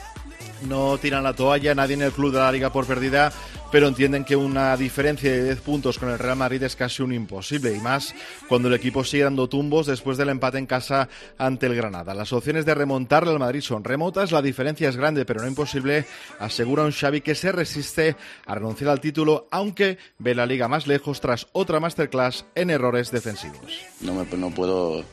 No 0.68 0.98
tiran 0.98 1.24
la 1.24 1.34
toalla, 1.34 1.74
nadie 1.74 1.94
en 1.94 2.02
el 2.02 2.12
club 2.12 2.32
de 2.32 2.38
la 2.38 2.52
liga 2.52 2.72
por 2.72 2.86
perdida 2.86 3.32
pero 3.70 3.86
entienden 3.86 4.24
que 4.24 4.36
una 4.36 4.76
diferencia 4.76 5.30
de 5.30 5.44
10 5.44 5.60
puntos 5.60 5.98
con 5.98 6.10
el 6.10 6.18
Real 6.18 6.36
Madrid 6.36 6.62
es 6.62 6.74
casi 6.74 7.02
un 7.02 7.12
imposible, 7.12 7.74
y 7.74 7.78
más 7.78 8.14
cuando 8.48 8.68
el 8.68 8.74
equipo 8.74 9.04
sigue 9.04 9.24
dando 9.24 9.48
tumbos 9.48 9.86
después 9.86 10.18
del 10.18 10.28
empate 10.28 10.58
en 10.58 10.66
casa 10.66 11.08
ante 11.38 11.66
el 11.66 11.76
Granada. 11.76 12.14
Las 12.14 12.32
opciones 12.32 12.64
de 12.64 12.74
remontarle 12.74 13.30
al 13.30 13.38
Madrid 13.38 13.60
son 13.60 13.84
remotas, 13.84 14.32
la 14.32 14.42
diferencia 14.42 14.88
es 14.88 14.96
grande, 14.96 15.24
pero 15.24 15.42
no 15.42 15.48
imposible, 15.48 16.06
asegura 16.38 16.84
un 16.84 16.92
Xavi 16.92 17.20
que 17.20 17.34
se 17.34 17.52
resiste 17.52 18.16
a 18.46 18.54
renunciar 18.54 18.90
al 18.90 19.00
título, 19.00 19.46
aunque 19.50 19.98
ve 20.18 20.34
la 20.34 20.46
liga 20.46 20.68
más 20.68 20.86
lejos 20.86 21.20
tras 21.20 21.46
otra 21.52 21.80
masterclass 21.80 22.46
en 22.54 22.70
errores 22.70 23.10
defensivos. 23.10 23.86
No, 24.00 24.14
me, 24.14 24.24
puedo, 24.24 25.04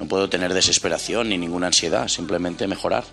no 0.00 0.08
puedo 0.08 0.28
tener 0.30 0.54
desesperación 0.54 1.28
ni 1.28 1.36
ninguna 1.36 1.66
ansiedad, 1.68 2.08
simplemente 2.08 2.66
mejorar 2.66 3.04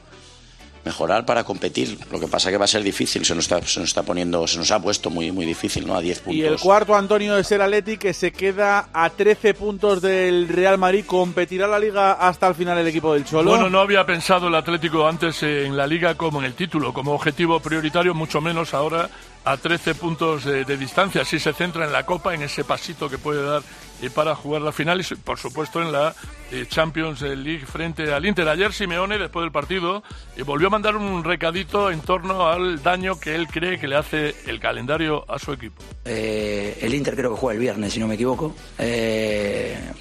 mejorar 0.85 1.25
para 1.25 1.43
competir. 1.43 1.97
Lo 2.11 2.19
que 2.19 2.27
pasa 2.27 2.51
que 2.51 2.57
va 2.57 2.65
a 2.65 2.67
ser 2.67 2.83
difícil, 2.83 3.25
se 3.25 3.33
nos 3.33 3.45
está, 3.45 3.59
se 3.65 3.79
nos 3.79 3.89
está 3.89 4.03
poniendo, 4.03 4.47
se 4.47 4.59
nos 4.59 4.69
ha 4.71 4.79
puesto 4.79 5.09
muy, 5.09 5.31
muy 5.31 5.45
difícil, 5.45 5.85
¿no? 5.87 5.95
A 5.95 6.01
10 6.01 6.19
puntos. 6.19 6.35
Y 6.35 6.43
el 6.43 6.59
cuarto, 6.59 6.95
Antonio, 6.95 7.35
es 7.37 7.51
el 7.51 7.61
Atleti, 7.61 7.97
que 7.97 8.13
se 8.13 8.31
queda 8.31 8.89
a 8.93 9.09
13 9.09 9.55
puntos 9.55 10.01
del 10.01 10.47
Real 10.47 10.77
Madrid. 10.77 11.03
¿Competirá 11.05 11.67
la 11.67 11.79
Liga 11.79 12.13
hasta 12.13 12.47
el 12.47 12.55
final 12.55 12.77
el 12.77 12.87
equipo 12.87 13.13
del 13.13 13.25
Cholo? 13.25 13.49
Bueno, 13.49 13.69
no 13.69 13.79
había 13.79 14.05
pensado 14.05 14.47
el 14.47 14.55
Atlético 14.55 15.07
antes 15.07 15.41
en 15.41 15.75
la 15.75 15.87
Liga 15.87 16.15
como 16.15 16.39
en 16.39 16.45
el 16.45 16.53
título, 16.53 16.93
como 16.93 17.13
objetivo 17.13 17.59
prioritario, 17.59 18.13
mucho 18.13 18.39
menos 18.39 18.75
ahora 18.75 19.09
a 19.43 19.57
13 19.57 19.95
puntos 19.95 20.45
de, 20.45 20.65
de 20.65 20.77
distancia. 20.77 21.25
Si 21.25 21.39
se 21.39 21.53
centra 21.53 21.85
en 21.85 21.91
la 21.91 22.05
Copa, 22.05 22.35
en 22.35 22.43
ese 22.43 22.63
pasito 22.63 23.09
que 23.09 23.17
puede 23.17 23.43
dar 23.43 23.63
y 24.05 24.09
para 24.09 24.35
jugar 24.35 24.61
la 24.61 24.71
final 24.71 25.01
y 25.01 25.15
por 25.15 25.39
supuesto 25.39 25.81
en 25.81 25.91
la 25.91 26.15
eh, 26.51 26.65
Champions 26.67 27.21
League 27.21 27.65
frente 27.65 28.13
al 28.13 28.25
Inter. 28.25 28.47
Ayer 28.47 28.71
Simeone, 28.71 29.17
después 29.17 29.43
del 29.43 29.51
partido, 29.51 30.03
eh, 30.37 30.43
volvió 30.43 30.67
a 30.67 30.69
mandar 30.69 30.95
un 30.95 31.23
recadito 31.23 31.89
en 31.89 32.01
torno 32.01 32.47
al 32.47 32.83
daño 32.83 33.19
que 33.19 33.35
él 33.35 33.47
cree 33.47 33.79
que 33.79 33.87
le 33.87 33.95
hace 33.95 34.35
el 34.45 34.59
calendario 34.59 35.25
a 35.27 35.39
su 35.39 35.53
equipo. 35.53 35.81
Eh, 36.05 36.77
el 36.81 36.93
Inter 36.93 37.15
creo 37.15 37.33
que 37.33 37.39
juega 37.39 37.55
el 37.55 37.59
viernes, 37.59 37.93
si 37.93 37.99
no 37.99 38.07
me 38.07 38.15
equivoco. 38.15 38.55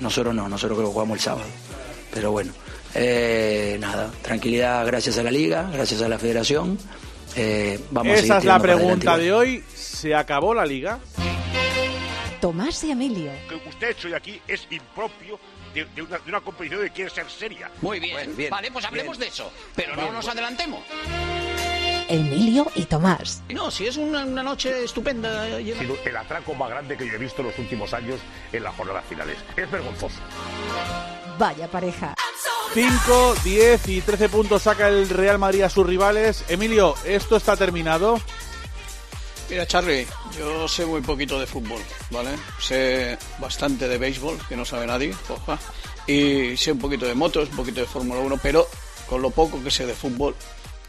nosotros 0.01 0.35
no, 0.35 0.49
nosotros 0.49 0.77
creo 0.77 0.89
que 0.89 0.93
jugamos 0.93 1.17
el 1.17 1.23
sábado. 1.23 1.47
Pero 2.13 2.31
bueno, 2.31 2.53
nada, 3.81 4.11
tranquilidad 4.23 4.87
gracias 4.87 5.19
a 5.19 5.23
la 5.23 5.31
liga, 5.31 5.71
gracias 5.73 6.03
a 6.03 6.09
la 6.09 6.19
federación. 6.19 6.79
vamos 7.91 8.19
Esa 8.19 8.39
es 8.39 8.45
la 8.45 8.61
pregunta 8.61 9.17
de 9.17 9.33
hoy. 9.33 9.65
¿Se 9.75 10.15
acabó 10.15 10.53
la 10.53 10.67
liga? 10.67 11.01
Tomás 12.45 12.85
y 12.85 12.91
Emilio. 12.91 13.33
Que 13.49 13.55
usted 13.55 13.89
hecho 13.93 14.07
hoy 14.07 14.13
aquí 14.13 14.39
es 14.47 14.67
impropio 14.69 15.41
de, 15.73 15.87
de, 15.87 16.03
una, 16.03 16.19
de, 16.19 16.29
una, 16.29 16.43
competición 16.43 16.83
que 16.83 16.91
quiere 16.91 17.11
ser 17.11 17.31
seria. 17.31 17.71
Muy 17.81 17.99
bien, 17.99 18.13
bueno, 18.13 18.35
bien 18.35 18.51
vale, 18.51 18.71
pues 18.71 18.85
hablemos 18.85 19.17
bien. 19.17 19.31
de 19.31 19.35
eso, 19.35 19.51
pero 19.75 19.95
bien, 19.95 20.09
no 20.09 20.13
nos 20.13 20.29
adelantemos. 20.29 20.85
Emilio 22.07 22.71
y 22.75 22.85
Tomás. 22.85 23.43
No, 23.49 23.71
si 23.71 23.87
es 23.87 23.97
una, 23.97 24.27
una 24.27 24.43
noche 24.43 24.85
estupenda. 24.85 25.45
Ha 25.45 25.59
el 25.59 26.17
atraco 26.19 26.53
más 26.53 26.69
grande 26.69 26.99
que 26.99 27.07
yo 27.07 27.15
he 27.15 27.19
visto 27.19 27.41
en 27.41 27.49
los 27.49 27.59
últimos 27.59 27.95
años 27.95 28.21
en 28.53 28.63
las 28.63 28.75
jornadas 28.77 29.07
finales. 29.09 29.39
Es 29.57 29.71
vergonzoso. 29.71 30.21
Vaya 31.39 31.67
pareja. 31.71 32.15
5, 32.75 33.37
10 33.43 33.89
y 33.89 34.01
13 34.03 34.29
puntos 34.29 34.61
saca 34.61 34.89
el 34.89 35.09
Real 35.09 35.39
Madrid 35.39 35.63
a 35.63 35.71
sus 35.71 35.87
rivales. 35.87 36.45
Emilio, 36.49 36.95
¿esto 37.07 37.37
está 37.37 37.57
terminado? 37.57 38.21
Mira, 39.51 39.67
Charlie, 39.67 40.07
yo 40.39 40.67
sé 40.67 40.87
muy 40.87 41.03
poquito 41.03 41.39
de 41.39 41.47
fútbol, 41.47 41.81
¿vale? 42.11 42.31
Sé 42.59 43.19
bastante 43.39 43.89
de 43.89 43.99
béisbol, 43.99 44.39
que 44.49 44.57
no 44.57 44.65
sabe 44.65 44.87
nadie, 44.87 45.15
oja. 45.29 45.59
Y 46.07 46.57
sé 46.57 46.73
un 46.73 46.79
poquito 46.79 47.07
de 47.07 47.15
motos, 47.15 47.51
un 47.51 47.57
poquito 47.57 47.81
de 47.81 47.87
Fórmula 47.87 48.21
1, 48.21 48.39
pero 48.43 48.67
con 49.07 49.21
lo 49.21 49.31
poco 49.31 49.63
que 49.63 49.71
sé 49.71 49.87
de 49.87 49.95
fútbol 49.95 50.35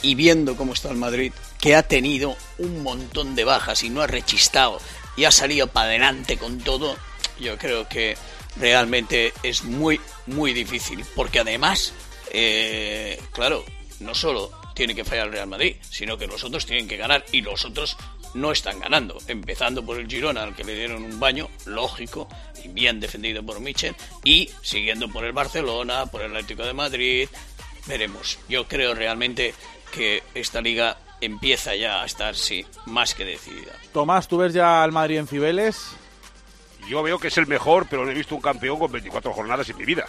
y 0.02 0.16
viendo 0.16 0.56
cómo 0.56 0.74
está 0.74 0.90
el 0.90 0.98
Madrid, 0.98 1.34
que 1.60 1.76
ha 1.76 1.84
tenido 1.84 2.36
un 2.58 2.84
montón 2.84 3.36
de 3.36 3.44
bajas 3.44 3.84
y 3.84 3.90
no 3.90 4.02
ha 4.02 4.08
rechistado 4.08 4.80
y 5.18 5.26
ha 5.26 5.32
salido 5.32 5.68
para 5.68 5.88
adelante 5.88 6.38
con 6.38 6.60
todo, 6.60 6.96
yo 7.40 7.58
creo 7.58 7.88
que 7.88 8.18
realmente 8.58 9.34
es 9.44 9.64
muy, 9.64 10.00
muy 10.28 10.54
difícil. 10.54 11.04
Porque 11.16 11.40
además, 11.40 11.94
eh, 12.32 13.22
claro, 13.32 13.64
no 14.00 14.14
solo 14.14 14.52
tiene 14.76 14.94
que 14.94 15.06
fallar 15.06 15.28
el 15.28 15.34
Real 15.34 15.48
Madrid, 15.48 15.78
sino 15.90 16.18
que 16.18 16.28
los 16.28 16.44
otros 16.44 16.66
tienen 16.66 16.88
que 16.88 16.98
ganar 16.98 17.26
y 17.32 17.42
los 17.42 17.64
otros 17.66 17.98
no 18.36 18.52
están 18.52 18.80
ganando. 18.80 19.18
Empezando 19.28 19.84
por 19.84 20.00
el 20.00 20.08
Girona, 20.08 20.44
al 20.44 20.56
que 20.56 20.64
le 20.64 20.76
dieron 20.76 21.04
un 21.04 21.20
baño, 21.20 21.50
lógico, 21.66 22.28
y 22.64 22.68
bien 22.68 23.00
defendido 23.00 23.44
por 23.44 23.60
Michel, 23.60 23.96
y 24.24 24.50
siguiendo 24.62 25.10
por 25.10 25.26
el 25.26 25.34
Barcelona, 25.34 26.06
por 26.06 26.22
el 26.22 26.32
Atlético 26.32 26.64
de 26.64 26.74
Madrid. 26.74 27.30
Veremos. 27.88 28.40
Yo 28.48 28.68
creo 28.68 28.94
realmente 28.94 29.54
que 29.92 30.24
esta 30.34 30.62
liga 30.62 30.98
empieza 31.22 31.76
ya 31.76 32.02
a 32.02 32.06
estar, 32.06 32.36
sí, 32.36 32.66
más 32.86 33.16
que 33.16 33.26
decidida. 33.26 33.74
Tomás, 33.94 34.28
¿tú 34.28 34.38
ves 34.38 34.54
ya 34.54 34.84
al 34.84 34.92
Madrid 34.92 35.18
en 35.18 35.28
Cibeles? 35.28 35.96
Yo 36.88 37.02
veo 37.02 37.18
que 37.18 37.30
es 37.30 37.38
el 37.38 37.48
mejor, 37.48 37.88
pero 37.90 38.06
no 38.06 38.12
he 38.12 38.16
visto 38.16 38.36
un 38.36 38.42
campeón 38.42 38.78
con 38.78 38.92
24 38.92 39.34
jornadas 39.34 39.70
en 39.70 39.78
mi 39.78 39.86
vida. 39.86 40.06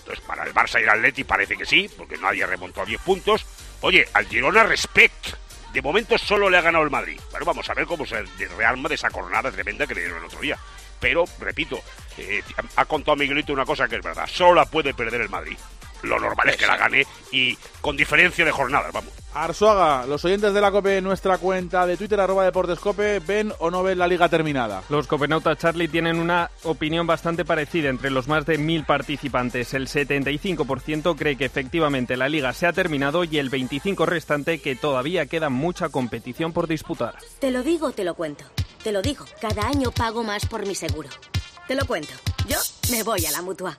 Entonces, 0.00 0.24
para 0.26 0.44
el 0.44 0.52
Barça 0.52 0.80
y 0.80 0.82
el 0.82 0.90
Atleti 0.90 1.24
parece 1.24 1.56
que 1.56 1.64
sí, 1.64 1.88
porque 1.96 2.16
nadie 2.18 2.46
remontó 2.46 2.82
a 2.82 2.84
10 2.84 3.00
puntos. 3.02 3.46
Oye, 3.80 4.06
al 4.12 4.26
Girona 4.26 4.64
respect. 4.64 5.36
De 5.72 5.82
momento 5.82 6.16
solo 6.16 6.48
le 6.48 6.58
ha 6.58 6.62
ganado 6.62 6.84
el 6.84 6.90
Madrid. 6.90 7.20
Bueno, 7.30 7.46
vamos 7.46 7.68
a 7.68 7.74
ver 7.74 7.86
cómo 7.86 8.06
se 8.06 8.22
realma 8.56 8.88
de 8.88 8.94
esa 8.94 9.10
jornada 9.10 9.50
tremenda 9.50 9.86
que 9.86 9.94
le 9.94 10.00
dieron 10.00 10.18
el 10.18 10.24
otro 10.24 10.40
día. 10.40 10.58
Pero, 11.00 11.24
repito, 11.38 11.80
eh, 12.16 12.42
ha 12.76 12.84
contado 12.86 13.16
Miguelito 13.16 13.52
una 13.52 13.64
cosa 13.64 13.86
que 13.86 13.96
es 13.96 14.02
verdad. 14.02 14.26
Solo 14.26 14.54
la 14.54 14.64
puede 14.64 14.94
perder 14.94 15.20
el 15.20 15.28
Madrid. 15.28 15.56
Lo 16.02 16.18
normal 16.18 16.48
es 16.48 16.56
que 16.56 16.66
la 16.66 16.76
gane 16.76 17.06
y 17.32 17.56
con 17.80 17.96
diferencia 17.96 18.44
de 18.44 18.52
jornadas, 18.52 18.92
vamos. 18.92 19.12
Arzuaga, 19.34 20.06
los 20.06 20.24
oyentes 20.24 20.54
de 20.54 20.60
la 20.60 20.70
COPE 20.70 20.98
en 20.98 21.04
nuestra 21.04 21.38
cuenta 21.38 21.86
de 21.86 21.96
Twitter, 21.96 22.18
arroba 22.20 22.44
deportescope, 22.44 23.20
¿ven 23.20 23.52
o 23.58 23.70
no 23.70 23.82
ven 23.82 23.98
la 23.98 24.08
liga 24.08 24.28
terminada? 24.28 24.82
Los 24.88 25.06
copenautas 25.06 25.58
Charlie 25.58 25.88
tienen 25.88 26.18
una 26.18 26.50
opinión 26.64 27.06
bastante 27.06 27.44
parecida 27.44 27.88
entre 27.88 28.10
los 28.10 28.26
más 28.26 28.46
de 28.46 28.58
mil 28.58 28.84
participantes. 28.84 29.74
El 29.74 29.86
75% 29.86 31.16
cree 31.16 31.36
que 31.36 31.44
efectivamente 31.44 32.16
la 32.16 32.28
liga 32.28 32.52
se 32.52 32.66
ha 32.66 32.72
terminado 32.72 33.24
y 33.24 33.38
el 33.38 33.50
25% 33.50 34.06
restante 34.06 34.60
que 34.60 34.76
todavía 34.76 35.26
queda 35.26 35.50
mucha 35.50 35.90
competición 35.90 36.52
por 36.52 36.66
disputar. 36.66 37.16
Te 37.38 37.50
lo 37.50 37.62
digo, 37.62 37.92
te 37.92 38.04
lo 38.04 38.14
cuento. 38.14 38.44
Te 38.82 38.92
lo 38.92 39.02
digo, 39.02 39.24
cada 39.40 39.66
año 39.66 39.90
pago 39.90 40.22
más 40.22 40.46
por 40.46 40.66
mi 40.66 40.74
seguro. 40.74 41.08
Te 41.66 41.74
lo 41.74 41.84
cuento. 41.86 42.14
Yo 42.48 42.58
me 42.90 43.02
voy 43.02 43.26
a 43.26 43.30
la 43.32 43.42
mutua. 43.42 43.78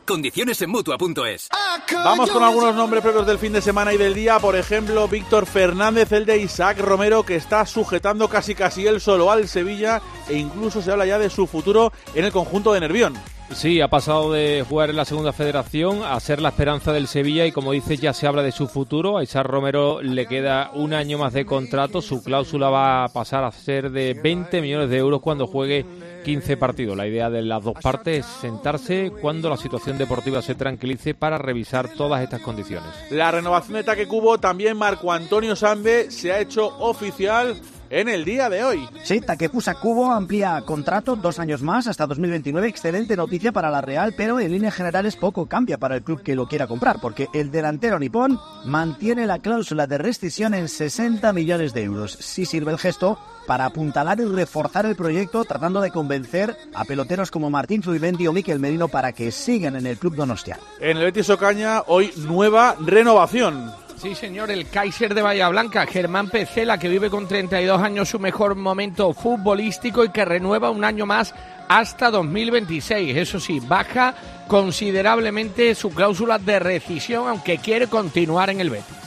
Condiciones 0.05 0.61
en 0.61 0.69
mutua.es. 0.69 1.49
Vamos 1.93 2.31
con 2.31 2.43
algunos 2.43 2.75
nombres 2.75 3.03
propios 3.03 3.25
del 3.27 3.37
fin 3.37 3.53
de 3.53 3.61
semana 3.61 3.93
y 3.93 3.97
del 3.97 4.13
día. 4.13 4.39
Por 4.39 4.55
ejemplo, 4.55 5.07
Víctor 5.07 5.45
Fernández, 5.45 6.11
el 6.11 6.25
de 6.25 6.37
Isaac 6.37 6.79
Romero, 6.79 7.23
que 7.23 7.35
está 7.35 7.65
sujetando 7.65 8.27
casi 8.27 8.55
casi 8.55 8.87
él 8.87 8.99
solo 8.99 9.31
al 9.31 9.47
Sevilla 9.47 10.01
e 10.27 10.37
incluso 10.37 10.81
se 10.81 10.91
habla 10.91 11.05
ya 11.05 11.19
de 11.19 11.29
su 11.29 11.47
futuro 11.47 11.93
en 12.15 12.25
el 12.25 12.31
conjunto 12.31 12.73
de 12.73 12.79
Nervión. 12.79 13.13
Sí, 13.53 13.81
ha 13.81 13.89
pasado 13.89 14.31
de 14.31 14.65
jugar 14.67 14.89
en 14.89 14.95
la 14.95 15.03
segunda 15.03 15.33
federación 15.33 16.03
a 16.03 16.17
ser 16.21 16.41
la 16.41 16.49
esperanza 16.49 16.93
del 16.93 17.07
Sevilla 17.07 17.45
y 17.45 17.51
como 17.51 17.73
dices 17.73 17.99
ya 17.99 18.13
se 18.13 18.25
habla 18.25 18.43
de 18.43 18.53
su 18.53 18.67
futuro. 18.67 19.17
A 19.17 19.23
Isaac 19.23 19.45
Romero 19.45 20.01
le 20.01 20.25
queda 20.25 20.71
un 20.73 20.93
año 20.93 21.17
más 21.17 21.33
de 21.33 21.45
contrato, 21.45 22.01
su 22.01 22.23
cláusula 22.23 22.69
va 22.69 23.03
a 23.03 23.09
pasar 23.09 23.43
a 23.43 23.51
ser 23.51 23.91
de 23.91 24.13
20 24.13 24.61
millones 24.61 24.89
de 24.89 24.97
euros 24.97 25.19
cuando 25.19 25.47
juegue 25.47 25.85
15 26.23 26.57
partidos. 26.57 26.97
La 26.97 27.07
idea 27.07 27.29
de 27.29 27.41
las 27.41 27.63
dos 27.63 27.75
partes 27.81 28.25
es 28.25 28.25
sentarse 28.25 29.11
cuando 29.21 29.49
la 29.49 29.57
situación 29.57 29.97
deportiva 29.97 30.41
se 30.41 30.55
tranquilice 30.55 31.13
para 31.13 31.37
revisar 31.37 31.89
todas 31.89 32.21
estas 32.21 32.41
condiciones. 32.41 32.89
La 33.09 33.31
renovación 33.31 33.73
de 33.73 33.83
Taque 33.83 34.07
Cubo 34.07 34.37
también 34.39 34.77
Marco 34.77 35.11
Antonio 35.11 35.55
Sambe 35.55 36.11
se 36.11 36.31
ha 36.31 36.39
hecho 36.39 36.67
oficial 36.79 37.55
en 37.91 38.07
el 38.07 38.23
día 38.25 38.49
de 38.49 38.63
hoy. 38.63 38.87
Sí, 39.03 39.19
Takefusa 39.19 39.75
Kubo 39.75 40.11
amplía 40.11 40.63
contrato 40.65 41.15
dos 41.15 41.39
años 41.39 41.61
más 41.61 41.87
hasta 41.87 42.07
2029. 42.07 42.67
Excelente 42.67 43.17
noticia 43.17 43.51
para 43.51 43.69
la 43.69 43.81
Real, 43.81 44.13
pero 44.15 44.39
en 44.39 44.51
líneas 44.51 44.73
generales 44.73 45.17
poco 45.17 45.45
cambia 45.45 45.77
para 45.77 45.95
el 45.95 46.03
club 46.03 46.23
que 46.23 46.35
lo 46.35 46.47
quiera 46.47 46.67
comprar, 46.67 46.99
porque 47.01 47.27
el 47.33 47.51
delantero 47.51 47.99
nipón 47.99 48.39
mantiene 48.65 49.27
la 49.27 49.39
cláusula 49.39 49.87
de 49.87 49.97
rescisión 49.97 50.53
en 50.53 50.69
60 50.69 51.33
millones 51.33 51.73
de 51.73 51.83
euros. 51.83 52.13
Sí 52.13 52.45
sirve 52.45 52.71
el 52.71 52.79
gesto 52.79 53.19
para 53.45 53.65
apuntalar 53.65 54.19
y 54.21 54.25
reforzar 54.25 54.85
el 54.85 54.95
proyecto, 54.95 55.43
tratando 55.43 55.81
de 55.81 55.91
convencer 55.91 56.55
a 56.73 56.85
peloteros 56.85 57.29
como 57.29 57.49
Martín 57.49 57.83
Zubimendi 57.83 58.25
o 58.27 58.33
Miquel 58.33 58.59
Merino 58.59 58.87
para 58.87 59.11
que 59.11 59.31
sigan 59.31 59.75
en 59.75 59.85
el 59.85 59.97
club 59.97 60.15
donostia. 60.15 60.57
En 60.79 60.97
el 60.97 61.03
Betis 61.03 61.29
Ocaña, 61.29 61.81
hoy 61.87 62.13
nueva 62.15 62.77
renovación. 62.79 63.73
Sí, 64.01 64.15
señor, 64.15 64.49
el 64.49 64.67
Kaiser 64.67 65.13
de 65.13 65.21
Bahía 65.21 65.51
Germán 65.85 66.27
Pecela, 66.27 66.79
que 66.79 66.89
vive 66.89 67.11
con 67.11 67.27
32 67.27 67.79
años 67.79 68.09
su 68.09 68.17
mejor 68.17 68.55
momento 68.55 69.13
futbolístico 69.13 70.03
y 70.03 70.09
que 70.09 70.25
renueva 70.25 70.71
un 70.71 70.83
año 70.83 71.05
más 71.05 71.35
hasta 71.67 72.09
2026. 72.09 73.15
Eso 73.15 73.39
sí, 73.39 73.59
baja 73.59 74.15
considerablemente 74.47 75.75
su 75.75 75.91
cláusula 75.91 76.39
de 76.39 76.57
rescisión, 76.57 77.27
aunque 77.27 77.59
quiere 77.59 77.85
continuar 77.85 78.49
en 78.49 78.61
el 78.61 78.71
Betis. 78.71 79.00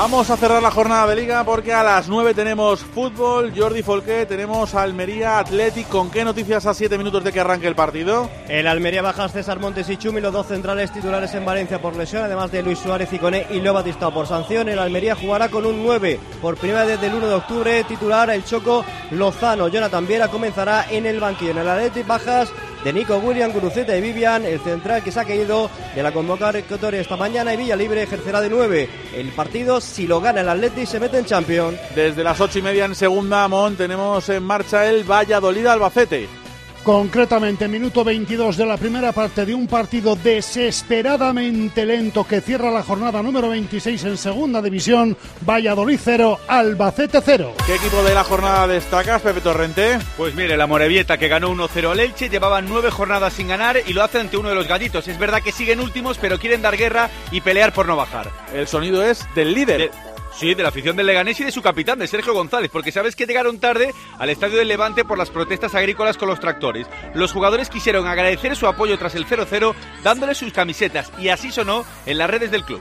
Vamos 0.00 0.30
a 0.30 0.36
cerrar 0.36 0.62
la 0.62 0.70
jornada 0.70 1.08
de 1.08 1.16
liga 1.16 1.42
porque 1.42 1.74
a 1.74 1.82
las 1.82 2.08
9 2.08 2.32
tenemos 2.32 2.78
fútbol. 2.78 3.52
Jordi 3.52 3.82
Folqué, 3.82 4.26
tenemos 4.26 4.76
Almería 4.76 5.40
Athletic. 5.40 5.88
¿Con 5.88 6.08
qué 6.08 6.24
noticias 6.24 6.66
a 6.66 6.72
7 6.72 6.96
minutos 6.96 7.24
de 7.24 7.32
que 7.32 7.40
arranque 7.40 7.66
el 7.66 7.74
partido? 7.74 8.30
El 8.48 8.68
Almería 8.68 9.02
baja 9.02 9.28
César 9.28 9.58
Montes 9.58 9.90
y 9.90 9.96
Chumi, 9.96 10.20
los 10.20 10.32
dos 10.32 10.46
centrales 10.46 10.92
titulares 10.92 11.34
en 11.34 11.44
Valencia 11.44 11.82
por 11.82 11.96
lesión, 11.96 12.22
además 12.22 12.52
de 12.52 12.62
Luis 12.62 12.78
Suárez 12.78 13.12
y 13.12 13.18
Coné 13.18 13.48
y 13.50 13.60
Leo 13.60 13.74
Batistao 13.74 14.14
por 14.14 14.28
sanción. 14.28 14.68
El 14.68 14.78
Almería 14.78 15.16
jugará 15.16 15.48
con 15.48 15.66
un 15.66 15.82
9 15.82 16.20
por 16.40 16.56
primera 16.56 16.84
vez 16.84 17.00
desde 17.00 17.08
el 17.08 17.18
1 17.18 17.28
de 17.30 17.34
octubre. 17.34 17.82
Titular 17.82 18.30
el 18.30 18.44
Choco 18.44 18.84
Lozano. 19.10 19.66
Jonathan 19.66 20.06
Viera 20.06 20.28
comenzará 20.28 20.86
en 20.92 21.06
el 21.06 21.18
banquillo. 21.18 21.50
En 21.50 21.58
el 21.58 21.68
Athletic 21.68 22.06
bajas 22.06 22.52
de 22.84 22.92
Nico 22.92 23.16
William, 23.18 23.52
Guruceta 23.52 23.96
y 23.96 24.00
Vivian, 24.00 24.44
el 24.44 24.60
central 24.60 25.02
que 25.02 25.10
se 25.10 25.20
ha 25.20 25.24
caído 25.24 25.70
de 25.94 26.02
la 26.02 26.12
convocatoria 26.12 27.00
esta 27.00 27.16
mañana 27.16 27.52
y 27.52 27.56
Villa 27.56 27.76
Libre 27.76 28.02
ejercerá 28.02 28.40
de 28.40 28.48
9. 28.48 28.88
El 29.14 29.28
partido, 29.32 29.80
si 29.80 30.06
lo 30.06 30.20
gana 30.20 30.40
el 30.40 30.48
Atleti, 30.48 30.86
se 30.86 31.00
mete 31.00 31.18
en 31.18 31.24
Champions. 31.24 31.78
Desde 31.94 32.24
las 32.24 32.40
ocho 32.40 32.58
y 32.58 32.62
media 32.62 32.84
en 32.84 32.94
segunda, 32.94 33.48
Mon, 33.48 33.76
tenemos 33.76 34.28
en 34.28 34.42
marcha 34.42 34.88
el 34.88 35.04
Valladolid-Albacete. 35.04 36.47
Concretamente, 36.88 37.68
minuto 37.68 38.02
22 38.02 38.56
de 38.56 38.64
la 38.64 38.78
primera 38.78 39.12
parte 39.12 39.44
de 39.44 39.54
un 39.54 39.66
partido 39.66 40.16
desesperadamente 40.16 41.84
lento 41.84 42.24
que 42.24 42.40
cierra 42.40 42.70
la 42.70 42.82
jornada 42.82 43.22
número 43.22 43.50
26 43.50 44.04
en 44.04 44.16
segunda 44.16 44.62
división. 44.62 45.14
Valladolid 45.46 46.00
0, 46.02 46.40
Albacete 46.48 47.20
0. 47.22 47.52
¿Qué 47.66 47.74
equipo 47.74 48.02
de 48.02 48.14
la 48.14 48.24
jornada 48.24 48.66
destacas, 48.66 49.20
Pepe 49.20 49.42
Torrente? 49.42 49.98
Pues 50.16 50.34
mire, 50.34 50.56
la 50.56 50.66
Morevieta 50.66 51.18
que 51.18 51.28
ganó 51.28 51.54
1-0 51.54 51.90
al 51.90 52.00
Elche, 52.00 52.30
llevaban 52.30 52.64
nueve 52.66 52.90
jornadas 52.90 53.34
sin 53.34 53.48
ganar 53.48 53.76
y 53.86 53.92
lo 53.92 54.02
hace 54.02 54.20
ante 54.20 54.38
uno 54.38 54.48
de 54.48 54.54
los 54.54 54.66
gatitos. 54.66 55.08
Es 55.08 55.18
verdad 55.18 55.42
que 55.42 55.52
siguen 55.52 55.80
últimos, 55.80 56.16
pero 56.16 56.38
quieren 56.38 56.62
dar 56.62 56.78
guerra 56.78 57.10
y 57.30 57.42
pelear 57.42 57.74
por 57.74 57.86
no 57.86 57.96
bajar. 57.96 58.30
El 58.54 58.66
sonido 58.66 59.04
es 59.04 59.28
del 59.34 59.52
líder. 59.52 59.78
De 59.78 60.07
Sí, 60.32 60.54
de 60.54 60.62
la 60.62 60.68
afición 60.68 60.96
del 60.96 61.06
Leganés 61.06 61.40
y 61.40 61.44
de 61.44 61.50
su 61.50 61.62
capitán, 61.62 61.98
de 61.98 62.06
Sergio 62.06 62.32
González, 62.32 62.70
porque 62.72 62.92
sabes 62.92 63.16
que 63.16 63.26
llegaron 63.26 63.58
tarde 63.58 63.92
al 64.18 64.30
estadio 64.30 64.58
del 64.58 64.68
Levante 64.68 65.04
por 65.04 65.18
las 65.18 65.30
protestas 65.30 65.74
agrícolas 65.74 66.16
con 66.16 66.28
los 66.28 66.40
tractores. 66.40 66.86
Los 67.14 67.32
jugadores 67.32 67.68
quisieron 67.68 68.06
agradecer 68.06 68.54
su 68.54 68.66
apoyo 68.66 68.98
tras 68.98 69.14
el 69.14 69.26
0-0 69.26 69.74
dándole 70.02 70.34
sus 70.34 70.52
camisetas 70.52 71.12
y 71.18 71.28
así 71.28 71.50
sonó 71.50 71.84
en 72.06 72.18
las 72.18 72.30
redes 72.30 72.50
del 72.50 72.64
club. 72.64 72.80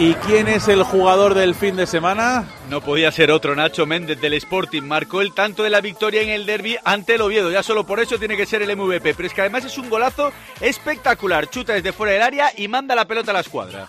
¿Y 0.00 0.14
quién 0.14 0.48
es 0.48 0.66
el 0.68 0.82
jugador 0.82 1.34
del 1.34 1.54
fin 1.54 1.76
de 1.76 1.86
semana? 1.86 2.46
No 2.70 2.80
podía 2.80 3.12
ser 3.12 3.30
otro, 3.30 3.54
Nacho 3.54 3.84
Méndez 3.84 4.18
del 4.18 4.32
Sporting. 4.32 4.80
Marcó 4.80 5.20
el 5.20 5.34
tanto 5.34 5.62
de 5.62 5.68
la 5.68 5.82
victoria 5.82 6.22
en 6.22 6.30
el 6.30 6.46
derby 6.46 6.78
ante 6.84 7.16
el 7.16 7.20
Oviedo. 7.20 7.50
Ya 7.50 7.62
solo 7.62 7.84
por 7.84 8.00
eso 8.00 8.18
tiene 8.18 8.34
que 8.34 8.46
ser 8.46 8.62
el 8.62 8.74
MVP. 8.74 9.12
Pero 9.12 9.26
es 9.26 9.34
que 9.34 9.42
además 9.42 9.66
es 9.66 9.76
un 9.76 9.90
golazo 9.90 10.32
espectacular. 10.62 11.50
Chuta 11.50 11.74
desde 11.74 11.92
fuera 11.92 12.14
del 12.14 12.22
área 12.22 12.50
y 12.56 12.66
manda 12.66 12.94
la 12.94 13.04
pelota 13.04 13.32
a 13.32 13.34
la 13.34 13.40
escuadra. 13.40 13.88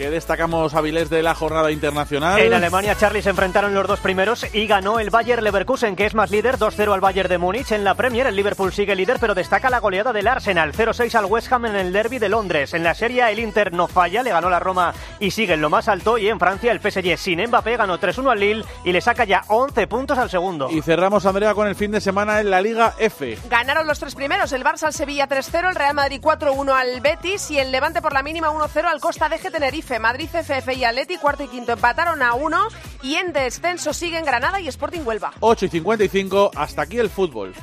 ¿Qué 0.00 0.08
destacamos, 0.08 0.72
Avilés, 0.72 1.10
de 1.10 1.22
la 1.22 1.34
jornada 1.34 1.70
internacional? 1.70 2.40
En 2.40 2.54
Alemania, 2.54 2.94
Charlie 2.94 3.20
se 3.20 3.28
enfrentaron 3.28 3.74
los 3.74 3.86
dos 3.86 4.00
primeros 4.00 4.46
y 4.54 4.66
ganó 4.66 4.98
el 4.98 5.10
Bayer 5.10 5.42
Leverkusen, 5.42 5.94
que 5.94 6.06
es 6.06 6.14
más 6.14 6.30
líder, 6.30 6.56
2-0 6.56 6.94
al 6.94 7.02
Bayern 7.02 7.28
de 7.28 7.36
Múnich. 7.36 7.70
En 7.72 7.84
la 7.84 7.94
Premier, 7.94 8.26
el 8.26 8.34
Liverpool 8.34 8.72
sigue 8.72 8.96
líder, 8.96 9.18
pero 9.20 9.34
destaca 9.34 9.68
la 9.68 9.78
goleada 9.78 10.14
del 10.14 10.26
Arsenal, 10.26 10.72
0-6 10.72 11.14
al 11.16 11.26
West 11.26 11.52
Ham 11.52 11.66
en 11.66 11.76
el 11.76 11.92
derby 11.92 12.18
de 12.18 12.30
Londres. 12.30 12.72
En 12.72 12.82
la 12.82 12.94
Serie, 12.94 13.30
el 13.30 13.40
Inter 13.40 13.74
no 13.74 13.88
falla, 13.88 14.22
le 14.22 14.30
ganó 14.30 14.48
la 14.48 14.58
Roma 14.58 14.94
y 15.18 15.32
sigue 15.32 15.52
en 15.52 15.60
lo 15.60 15.68
más 15.68 15.86
alto. 15.86 16.16
Y 16.16 16.30
en 16.30 16.38
Francia, 16.38 16.72
el 16.72 16.80
PSG 16.80 17.18
sin 17.18 17.46
Mbappé 17.46 17.76
ganó 17.76 18.00
3-1 18.00 18.32
al 18.32 18.40
Lille 18.40 18.64
y 18.84 18.92
le 18.92 19.02
saca 19.02 19.24
ya 19.24 19.42
11 19.48 19.86
puntos 19.86 20.16
al 20.16 20.30
segundo. 20.30 20.70
Y 20.70 20.80
cerramos, 20.80 21.26
Andrea, 21.26 21.52
con 21.52 21.68
el 21.68 21.74
fin 21.74 21.90
de 21.90 22.00
semana 22.00 22.40
en 22.40 22.48
la 22.48 22.62
Liga 22.62 22.94
F. 22.98 23.36
Ganaron 23.50 23.86
los 23.86 24.00
tres 24.00 24.14
primeros, 24.14 24.50
el 24.54 24.64
Barça 24.64 24.84
al 24.84 24.94
Sevilla 24.94 25.28
3-0, 25.28 25.68
el 25.68 25.74
Real 25.74 25.94
Madrid 25.94 26.22
4-1 26.22 26.72
al 26.72 27.02
Betis 27.02 27.50
y 27.50 27.58
el 27.58 27.70
Levante 27.70 28.00
por 28.00 28.14
la 28.14 28.22
mínima 28.22 28.48
1-0 28.48 28.84
al 28.86 28.98
Costa 28.98 29.28
de 29.28 29.36
Tenerife. 29.36 29.89
Madrid 29.98 30.28
CFF 30.30 30.76
y 30.76 30.84
Atleti, 30.84 31.16
cuarto 31.16 31.44
y 31.44 31.48
quinto, 31.48 31.72
empataron 31.72 32.22
a 32.22 32.34
uno 32.34 32.68
y 33.02 33.16
en 33.16 33.32
descenso 33.32 33.92
siguen 33.92 34.24
Granada 34.24 34.60
y 34.60 34.68
Sporting 34.68 35.00
Huelva. 35.04 35.32
8 35.40 35.66
y 35.66 35.68
55, 35.68 36.52
hasta 36.54 36.82
aquí 36.82 36.98
el 36.98 37.10
fútbol. 37.10 37.54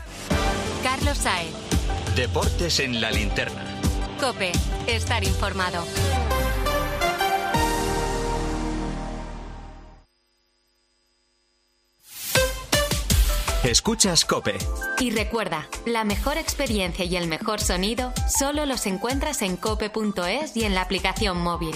Carlos 0.83 1.17
Saez. 1.17 1.53
Deportes 2.15 2.79
en 2.79 2.99
la 2.99 3.11
linterna. 3.11 3.63
Cope, 4.19 4.51
estar 4.87 5.23
informado. 5.23 5.83
Escuchas 13.63 14.23
Cope. 14.23 14.57
Y 14.99 15.11
recuerda, 15.11 15.67
la 15.85 16.05
mejor 16.05 16.37
experiencia 16.37 17.03
y 17.03 17.17
el 17.17 17.27
mejor 17.27 17.59
sonido 17.59 18.13
solo 18.27 18.65
los 18.65 18.85
encuentras 18.85 19.41
en 19.41 19.57
cope.es 19.57 20.55
y 20.55 20.63
en 20.63 20.73
la 20.73 20.81
aplicación 20.81 21.41
móvil. 21.41 21.75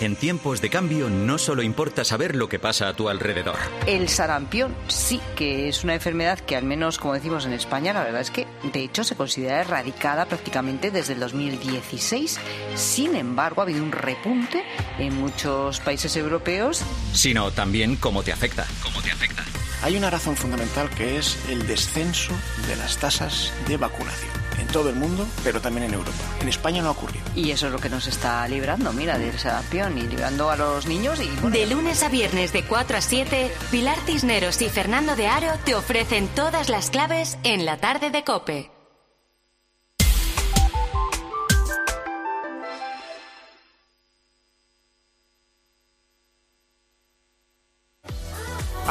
En 0.00 0.16
tiempos 0.16 0.60
de 0.60 0.70
cambio 0.70 1.10
no 1.10 1.36
solo 1.36 1.62
importa 1.62 2.04
saber 2.04 2.34
lo 2.34 2.48
que 2.48 2.58
pasa 2.58 2.88
a 2.88 2.94
tu 2.94 3.08
alrededor. 3.08 3.56
El 3.86 4.08
sarampión 4.08 4.74
sí 4.88 5.20
que 5.36 5.68
es 5.68 5.84
una 5.84 5.94
enfermedad 5.94 6.38
que 6.38 6.56
al 6.56 6.64
menos 6.64 6.98
como 6.98 7.14
decimos 7.14 7.44
en 7.44 7.52
España, 7.52 7.92
la 7.92 8.04
verdad 8.04 8.22
es 8.22 8.30
que 8.30 8.46
de 8.72 8.82
hecho 8.82 9.04
se 9.04 9.16
considera 9.16 9.60
erradicada 9.60 10.24
prácticamente 10.26 10.90
desde 10.90 11.12
el 11.12 11.20
2016. 11.20 12.40
Sin 12.76 13.14
embargo, 13.14 13.60
ha 13.60 13.64
habido 13.64 13.82
un 13.82 13.92
repunte 13.92 14.64
en 14.98 15.14
muchos 15.20 15.80
países 15.80 16.16
europeos. 16.16 16.82
Sino 17.12 17.50
también 17.50 17.96
cómo 17.96 18.22
te 18.22 18.32
afecta. 18.32 18.66
¿Cómo 18.82 19.02
te 19.02 19.10
afecta? 19.10 19.44
Hay 19.82 19.96
una 19.96 20.10
razón 20.10 20.36
fundamental 20.36 20.88
que 20.90 21.18
es 21.18 21.38
el 21.48 21.66
descenso 21.66 22.32
de 22.68 22.76
las 22.76 22.98
tasas 22.98 23.52
de 23.66 23.76
vacunación 23.76 24.39
en 24.60 24.66
todo 24.68 24.90
el 24.90 24.96
mundo, 24.96 25.26
pero 25.42 25.60
también 25.60 25.86
en 25.88 25.94
Europa. 25.94 26.18
En 26.40 26.48
España 26.48 26.82
no 26.82 26.88
ha 26.88 26.92
ocurrido. 26.92 27.24
Y 27.34 27.50
eso 27.50 27.66
es 27.66 27.72
lo 27.72 27.78
que 27.78 27.88
nos 27.88 28.06
está 28.06 28.46
librando, 28.48 28.92
mira, 28.92 29.18
del 29.18 29.38
sarampión 29.38 29.98
y 29.98 30.02
librando 30.02 30.50
a 30.50 30.56
los 30.56 30.86
niños. 30.86 31.20
Y, 31.20 31.50
De 31.50 31.66
lunes 31.66 32.02
a 32.02 32.08
viernes 32.08 32.52
de 32.52 32.64
4 32.64 32.98
a 32.98 33.00
7, 33.00 33.52
Pilar 33.70 33.98
Cisneros 34.06 34.60
y 34.62 34.68
Fernando 34.68 35.16
de 35.16 35.26
Aro 35.28 35.52
te 35.64 35.74
ofrecen 35.74 36.28
todas 36.28 36.68
las 36.68 36.90
claves 36.90 37.38
en 37.44 37.64
la 37.64 37.78
tarde 37.78 38.10
de 38.10 38.24
Cope. 38.24 38.79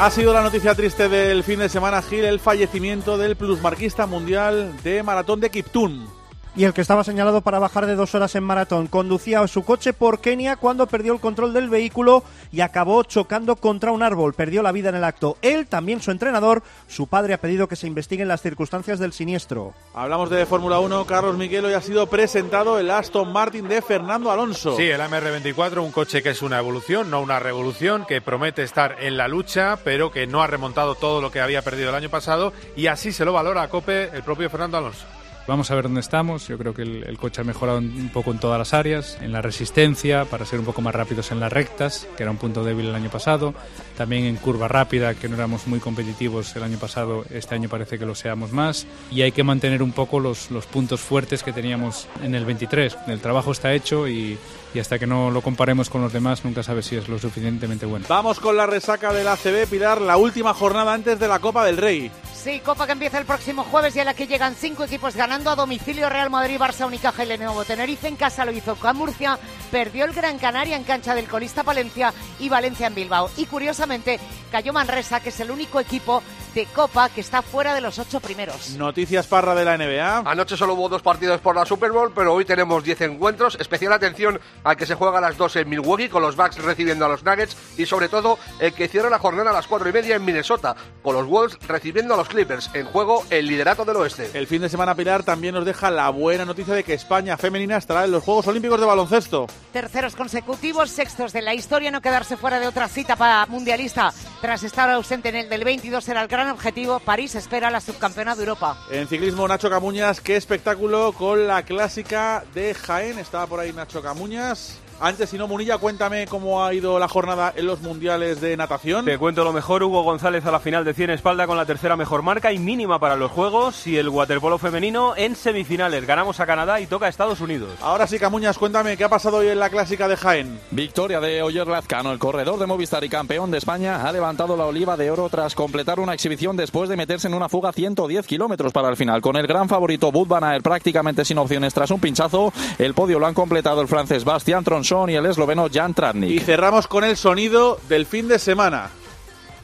Ha 0.00 0.10
sido 0.10 0.32
la 0.32 0.40
noticia 0.40 0.74
triste 0.74 1.10
del 1.10 1.44
fin 1.44 1.58
de 1.58 1.68
semana, 1.68 2.00
Gil, 2.00 2.24
el 2.24 2.40
fallecimiento 2.40 3.18
del 3.18 3.36
plusmarquista 3.36 4.06
mundial 4.06 4.72
de 4.82 5.02
maratón 5.02 5.40
de 5.40 5.50
Kiptun 5.50 6.08
y 6.56 6.64
el 6.64 6.72
que 6.72 6.80
estaba 6.80 7.04
señalado 7.04 7.40
para 7.40 7.58
bajar 7.58 7.86
de 7.86 7.94
dos 7.94 8.14
horas 8.14 8.34
en 8.34 8.44
maratón. 8.44 8.86
Conducía 8.86 9.46
su 9.46 9.64
coche 9.64 9.92
por 9.92 10.20
Kenia 10.20 10.56
cuando 10.56 10.86
perdió 10.86 11.12
el 11.12 11.20
control 11.20 11.52
del 11.52 11.68
vehículo 11.68 12.24
y 12.52 12.60
acabó 12.60 13.02
chocando 13.04 13.56
contra 13.56 13.92
un 13.92 14.02
árbol. 14.02 14.34
Perdió 14.34 14.62
la 14.62 14.72
vida 14.72 14.88
en 14.88 14.96
el 14.96 15.04
acto. 15.04 15.36
Él, 15.42 15.66
también 15.66 16.00
su 16.00 16.10
entrenador, 16.10 16.62
su 16.88 17.06
padre 17.06 17.34
ha 17.34 17.40
pedido 17.40 17.68
que 17.68 17.76
se 17.76 17.86
investiguen 17.86 18.28
las 18.28 18.42
circunstancias 18.42 18.98
del 18.98 19.12
siniestro. 19.12 19.74
Hablamos 19.94 20.30
de 20.30 20.46
Fórmula 20.46 20.80
1. 20.80 21.06
Carlos 21.06 21.36
Miguelo 21.36 21.70
y 21.70 21.74
ha 21.74 21.80
sido 21.80 22.06
presentado 22.08 22.78
el 22.78 22.90
Aston 22.90 23.32
Martin 23.32 23.68
de 23.68 23.82
Fernando 23.82 24.30
Alonso. 24.30 24.76
Sí, 24.76 24.84
el 24.84 25.00
AMR24, 25.00 25.82
un 25.82 25.92
coche 25.92 26.22
que 26.22 26.30
es 26.30 26.42
una 26.42 26.58
evolución, 26.58 27.10
no 27.10 27.20
una 27.20 27.38
revolución, 27.38 28.04
que 28.06 28.20
promete 28.20 28.62
estar 28.62 28.96
en 29.00 29.16
la 29.16 29.28
lucha, 29.28 29.78
pero 29.84 30.10
que 30.10 30.26
no 30.26 30.42
ha 30.42 30.46
remontado 30.46 30.94
todo 30.94 31.20
lo 31.20 31.30
que 31.30 31.40
había 31.40 31.62
perdido 31.62 31.90
el 31.90 31.94
año 31.94 32.10
pasado 32.10 32.52
y 32.76 32.88
así 32.88 33.12
se 33.12 33.24
lo 33.24 33.32
valora 33.32 33.62
a 33.62 33.68
Cope 33.68 34.10
el 34.12 34.22
propio 34.22 34.50
Fernando 34.50 34.78
Alonso. 34.78 35.19
Vamos 35.50 35.68
a 35.72 35.74
ver 35.74 35.82
dónde 35.82 35.98
estamos. 36.00 36.46
Yo 36.46 36.56
creo 36.58 36.74
que 36.74 36.82
el, 36.82 37.18
coche 37.18 37.40
ha 37.40 37.44
mejorado 37.44 37.78
un 37.78 38.08
poco 38.14 38.30
en 38.30 38.38
todas 38.38 38.56
las 38.56 38.72
áreas, 38.72 39.18
en 39.20 39.32
la 39.32 39.42
resistencia, 39.42 40.24
para 40.24 40.46
ser 40.46 40.60
un 40.60 40.64
poco 40.64 40.80
más 40.80 40.94
rápidos 40.94 41.32
en 41.32 41.40
las 41.40 41.52
rectas, 41.52 42.06
que 42.16 42.22
era 42.22 42.30
un 42.30 42.36
punto 42.36 42.62
débil 42.62 42.86
el 42.86 42.94
año 42.94 43.10
pasado. 43.10 43.52
También 43.96 44.26
en 44.26 44.36
curva 44.36 44.68
rápida, 44.68 45.16
que 45.16 45.28
no 45.28 45.34
éramos 45.34 45.66
muy 45.66 45.80
competitivos 45.80 46.54
el 46.54 46.62
año 46.62 46.78
pasado, 46.78 47.24
este 47.30 47.56
año 47.56 47.68
parece 47.68 47.98
que 47.98 48.06
lo 48.06 48.14
seamos 48.14 48.52
más. 48.52 48.86
Y 49.10 49.22
hay 49.22 49.32
que 49.32 49.42
mantener 49.42 49.82
un 49.82 49.90
poco 49.90 50.20
los, 50.20 50.52
los 50.52 50.66
puntos 50.66 51.00
fuertes 51.00 51.42
que 51.42 51.52
teníamos 51.52 52.06
en 52.22 52.36
el 52.36 52.44
23. 52.44 52.96
El 53.08 53.18
trabajo 53.18 53.50
está 53.50 53.74
hecho 53.74 54.06
y, 54.06 54.38
y 54.74 54.78
hasta 54.78 54.98
que 54.98 55.06
no 55.06 55.30
lo 55.30 55.42
comparemos 55.42 55.90
con 55.90 56.02
los 56.02 56.12
demás 56.12 56.44
nunca 56.44 56.62
sabes 56.62 56.86
si 56.86 56.96
es 56.96 57.08
lo 57.08 57.18
suficientemente 57.18 57.86
bueno. 57.86 58.06
Vamos 58.08 58.40
con 58.40 58.56
la 58.56 58.66
resaca 58.66 59.12
del 59.12 59.28
ACB, 59.28 59.66
Pilar, 59.68 60.00
la 60.00 60.16
última 60.16 60.54
jornada 60.54 60.92
antes 60.92 61.18
de 61.18 61.28
la 61.28 61.38
Copa 61.38 61.64
del 61.64 61.76
Rey. 61.76 62.10
Sí, 62.34 62.60
Copa 62.60 62.86
que 62.86 62.92
empieza 62.92 63.18
el 63.18 63.26
próximo 63.26 63.64
jueves 63.64 63.94
y 63.96 64.00
a 64.00 64.04
la 64.04 64.14
que 64.14 64.26
llegan 64.26 64.54
cinco 64.54 64.84
equipos 64.84 65.14
ganando 65.14 65.50
a 65.50 65.56
domicilio 65.56 66.08
Real 66.08 66.30
Madrid, 66.30 66.58
Barça, 66.58 66.86
Unicaja 66.86 67.22
y 67.22 67.26
Lenovo. 67.26 67.64
Tenerife 67.66 68.08
en 68.08 68.16
casa 68.16 68.46
lo 68.46 68.52
hizo 68.52 68.76
con 68.76 68.96
Murcia, 68.96 69.38
perdió 69.70 70.06
el 70.06 70.14
Gran 70.14 70.38
Canaria 70.38 70.76
en 70.76 70.84
cancha 70.84 71.14
del 71.14 71.28
colista 71.28 71.62
Valencia 71.62 72.14
y 72.38 72.48
Valencia 72.48 72.86
en 72.86 72.94
Bilbao. 72.94 73.30
Y 73.36 73.44
curiosamente 73.44 74.18
cayó 74.50 74.72
Manresa, 74.72 75.20
que 75.20 75.28
es 75.28 75.40
el 75.40 75.50
único 75.50 75.80
equipo 75.80 76.22
de 76.54 76.66
Copa 76.66 77.08
que 77.08 77.20
está 77.20 77.42
fuera 77.42 77.74
de 77.74 77.80
los 77.80 77.98
ocho 77.98 78.20
primeros. 78.20 78.70
Noticias 78.76 79.26
parra 79.26 79.54
de 79.54 79.64
la 79.64 79.76
NBA. 79.76 80.30
Anoche 80.30 80.56
solo 80.56 80.74
hubo 80.74 80.88
dos 80.88 81.02
partidos 81.02 81.40
por 81.40 81.54
la 81.54 81.64
Super 81.64 81.92
Bowl, 81.92 82.12
pero 82.14 82.34
hoy 82.34 82.44
tenemos 82.44 82.84
diez 82.84 83.00
encuentros. 83.00 83.56
Especial 83.60 83.92
atención 83.92 84.40
al 84.64 84.76
que 84.76 84.86
se 84.86 84.94
juega 84.94 85.18
a 85.18 85.20
las 85.20 85.36
dos 85.36 85.56
en 85.56 85.68
Milwaukee, 85.68 86.08
con 86.08 86.22
los 86.22 86.36
Bucks 86.36 86.62
recibiendo 86.62 87.04
a 87.04 87.08
los 87.08 87.22
Nuggets, 87.22 87.56
y 87.76 87.86
sobre 87.86 88.08
todo 88.08 88.38
el 88.58 88.72
que 88.72 88.88
cierra 88.88 89.10
la 89.10 89.18
jornada 89.18 89.50
a 89.50 89.52
las 89.52 89.66
cuatro 89.66 89.88
y 89.88 89.92
media 89.92 90.16
en 90.16 90.24
Minnesota, 90.24 90.74
con 91.02 91.14
los 91.14 91.26
Wolves 91.26 91.58
recibiendo 91.66 92.14
a 92.14 92.16
los 92.16 92.28
Clippers. 92.28 92.70
En 92.74 92.86
juego 92.86 93.24
el 93.30 93.46
liderato 93.46 93.84
del 93.84 93.96
oeste. 93.96 94.30
El 94.34 94.46
fin 94.46 94.62
de 94.62 94.68
semana, 94.68 94.94
Pilar, 94.94 95.22
también 95.22 95.54
nos 95.54 95.64
deja 95.64 95.90
la 95.90 96.10
buena 96.10 96.44
noticia 96.44 96.74
de 96.74 96.84
que 96.84 96.94
España 96.94 97.36
femenina 97.36 97.76
estará 97.76 98.04
en 98.04 98.10
los 98.10 98.24
Juegos 98.24 98.46
Olímpicos 98.46 98.80
de 98.80 98.86
baloncesto. 98.86 99.46
Terceros 99.72 100.16
consecutivos, 100.16 100.90
sextos 100.90 101.32
de 101.32 101.42
la 101.42 101.54
historia, 101.54 101.90
no 101.90 102.00
quedarse 102.00 102.36
fuera 102.36 102.60
de 102.60 102.66
otra 102.66 102.88
cita 102.88 103.16
para 103.16 103.46
mundialista. 103.46 104.12
Tras 104.40 104.62
estar 104.62 104.90
ausente 104.90 105.28
en 105.28 105.36
el 105.36 105.48
del 105.48 105.64
22 105.64 106.08
era 106.08 106.22
el 106.22 106.28
gran 106.28 106.39
objetivo. 106.48 106.98
París 107.00 107.34
espera 107.34 107.70
la 107.70 107.80
subcampeona 107.80 108.34
de 108.34 108.42
Europa. 108.42 108.78
En 108.90 109.06
ciclismo, 109.06 109.46
Nacho 109.46 109.70
Camuñas, 109.70 110.20
qué 110.20 110.36
espectáculo 110.36 111.12
con 111.12 111.46
la 111.46 111.62
clásica 111.64 112.44
de 112.54 112.74
Jaén. 112.74 113.18
Estaba 113.18 113.46
por 113.46 113.60
ahí 113.60 113.72
Nacho 113.72 114.02
Camuñas. 114.02 114.79
Antes, 115.02 115.30
si 115.30 115.38
no, 115.38 115.48
Munilla, 115.48 115.78
cuéntame 115.78 116.26
cómo 116.26 116.62
ha 116.62 116.74
ido 116.74 116.98
la 116.98 117.08
jornada 117.08 117.54
en 117.56 117.66
los 117.66 117.80
mundiales 117.80 118.42
de 118.42 118.54
natación. 118.54 119.06
Te 119.06 119.16
cuento 119.16 119.44
lo 119.44 119.52
mejor, 119.54 119.82
Hugo 119.82 120.02
González 120.02 120.44
a 120.44 120.50
la 120.50 120.60
final 120.60 120.84
de 120.84 120.92
100 120.92 121.08
espalda 121.08 121.46
con 121.46 121.56
la 121.56 121.64
tercera 121.64 121.96
mejor 121.96 122.20
marca 122.20 122.52
y 122.52 122.58
mínima 122.58 122.98
para 122.98 123.16
los 123.16 123.30
Juegos 123.30 123.86
y 123.86 123.96
el 123.96 124.10
waterpolo 124.10 124.58
femenino 124.58 125.14
en 125.16 125.36
semifinales. 125.36 126.06
Ganamos 126.06 126.38
a 126.40 126.44
Canadá 126.44 126.82
y 126.82 126.86
toca 126.86 127.06
a 127.06 127.08
Estados 127.08 127.40
Unidos. 127.40 127.70
Ahora 127.80 128.06
sí, 128.06 128.18
Camuñas, 128.18 128.58
cuéntame 128.58 128.98
qué 128.98 129.04
ha 129.04 129.08
pasado 129.08 129.38
hoy 129.38 129.48
en 129.48 129.58
la 129.58 129.70
clásica 129.70 130.06
de 130.06 130.18
Jaén. 130.18 130.60
Victoria 130.70 131.18
de 131.18 131.42
Oyer 131.42 131.66
Lazcano, 131.66 132.12
el 132.12 132.18
corredor 132.18 132.58
de 132.58 132.66
Movistar 132.66 133.02
y 133.02 133.08
campeón 133.08 133.50
de 133.50 133.56
España, 133.56 134.06
ha 134.06 134.12
levantado 134.12 134.54
la 134.54 134.66
oliva 134.66 134.98
de 134.98 135.10
oro 135.10 135.30
tras 135.30 135.54
completar 135.54 135.98
una 135.98 136.12
exhibición 136.12 136.58
después 136.58 136.90
de 136.90 136.98
meterse 136.98 137.26
en 137.26 137.32
una 137.32 137.48
fuga 137.48 137.72
110 137.72 138.26
kilómetros 138.26 138.70
para 138.70 138.90
el 138.90 138.98
final. 138.98 139.22
Con 139.22 139.36
el 139.36 139.46
gran 139.46 139.66
favorito 139.66 140.12
Bud 140.12 140.28
Van 140.28 140.44
Aert 140.44 140.62
prácticamente 140.62 141.24
sin 141.24 141.38
opciones 141.38 141.72
tras 141.72 141.90
un 141.90 142.00
pinchazo, 142.00 142.52
el 142.78 142.92
podio 142.92 143.18
lo 143.18 143.26
han 143.26 143.32
completado 143.32 143.80
el 143.80 143.88
francés 143.88 144.24
Bastian 144.24 144.62
Tronson 144.62 144.89
y 144.90 145.14
el 145.14 145.26
esloveno 145.26 145.68
Jan 145.72 145.94
Tratnik. 145.94 146.28
Y 146.28 146.40
cerramos 146.40 146.88
con 146.88 147.04
el 147.04 147.16
sonido 147.16 147.78
del 147.88 148.06
fin 148.06 148.26
de 148.26 148.40
semana. 148.40 148.90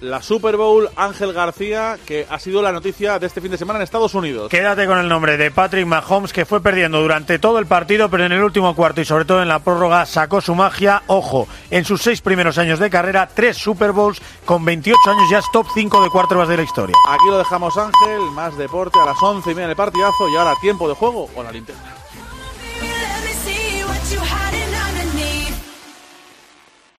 La 0.01 0.23
Super 0.23 0.57
Bowl 0.57 0.89
Ángel 0.95 1.33
García, 1.33 1.99
que 2.07 2.29
ha 2.31 2.39
sido 2.39 2.63
la 2.63 2.71
noticia 2.71 3.19
de 3.19 3.27
este 3.27 3.41
fin 3.41 3.51
de 3.51 3.59
semana 3.59 3.81
en 3.81 3.83
Estados 3.83 4.15
Unidos. 4.15 4.51
Quédate 4.51 4.87
con 4.87 4.99
el 4.99 5.09
nombre 5.09 5.37
de 5.37 5.51
Patrick 5.51 5.85
Mahomes, 5.85 6.33
que 6.33 6.45
fue 6.45 6.61
perdiendo 6.61 7.01
durante 7.01 7.41
todo 7.41 7.59
el 7.59 7.67
partido, 7.67 8.09
pero 8.09 8.25
en 8.25 8.31
el 8.31 8.43
último 8.43 8.77
cuarto 8.77 9.01
y 9.01 9.05
sobre 9.05 9.25
todo 9.25 9.43
en 9.43 9.49
la 9.49 9.59
prórroga 9.59 10.07
sacó 10.07 10.41
su 10.41 10.55
magia. 10.55 11.03
Ojo, 11.09 11.49
en 11.71 11.85
sus 11.85 12.03
seis 12.03 12.21
primeros 12.21 12.57
años 12.59 12.79
de 12.79 12.89
carrera, 12.89 13.29
tres 13.35 13.57
Super 13.57 13.91
Bowls 13.91 14.23
con 14.45 14.65
28 14.65 14.97
años 15.11 15.25
ya 15.29 15.39
es 15.39 15.47
top 15.53 15.67
5 15.75 16.05
de 16.05 16.11
quarterbacks 16.11 16.51
de 16.51 16.57
la 16.57 16.63
historia. 16.63 16.97
Aquí 17.09 17.25
lo 17.29 17.39
dejamos 17.39 17.77
Ángel, 17.77 18.21
más 18.33 18.57
deporte 18.57 19.01
a 19.01 19.07
las 19.07 19.21
11 19.21 19.51
y 19.51 19.55
media 19.55 19.69
del 19.69 19.77
partidazo 19.77 20.29
y 20.29 20.37
ahora 20.37 20.55
tiempo 20.61 20.89
de 20.89 20.95
juego 20.95 21.29
o 21.35 21.43
la 21.43 21.51
linterna. 21.51 21.96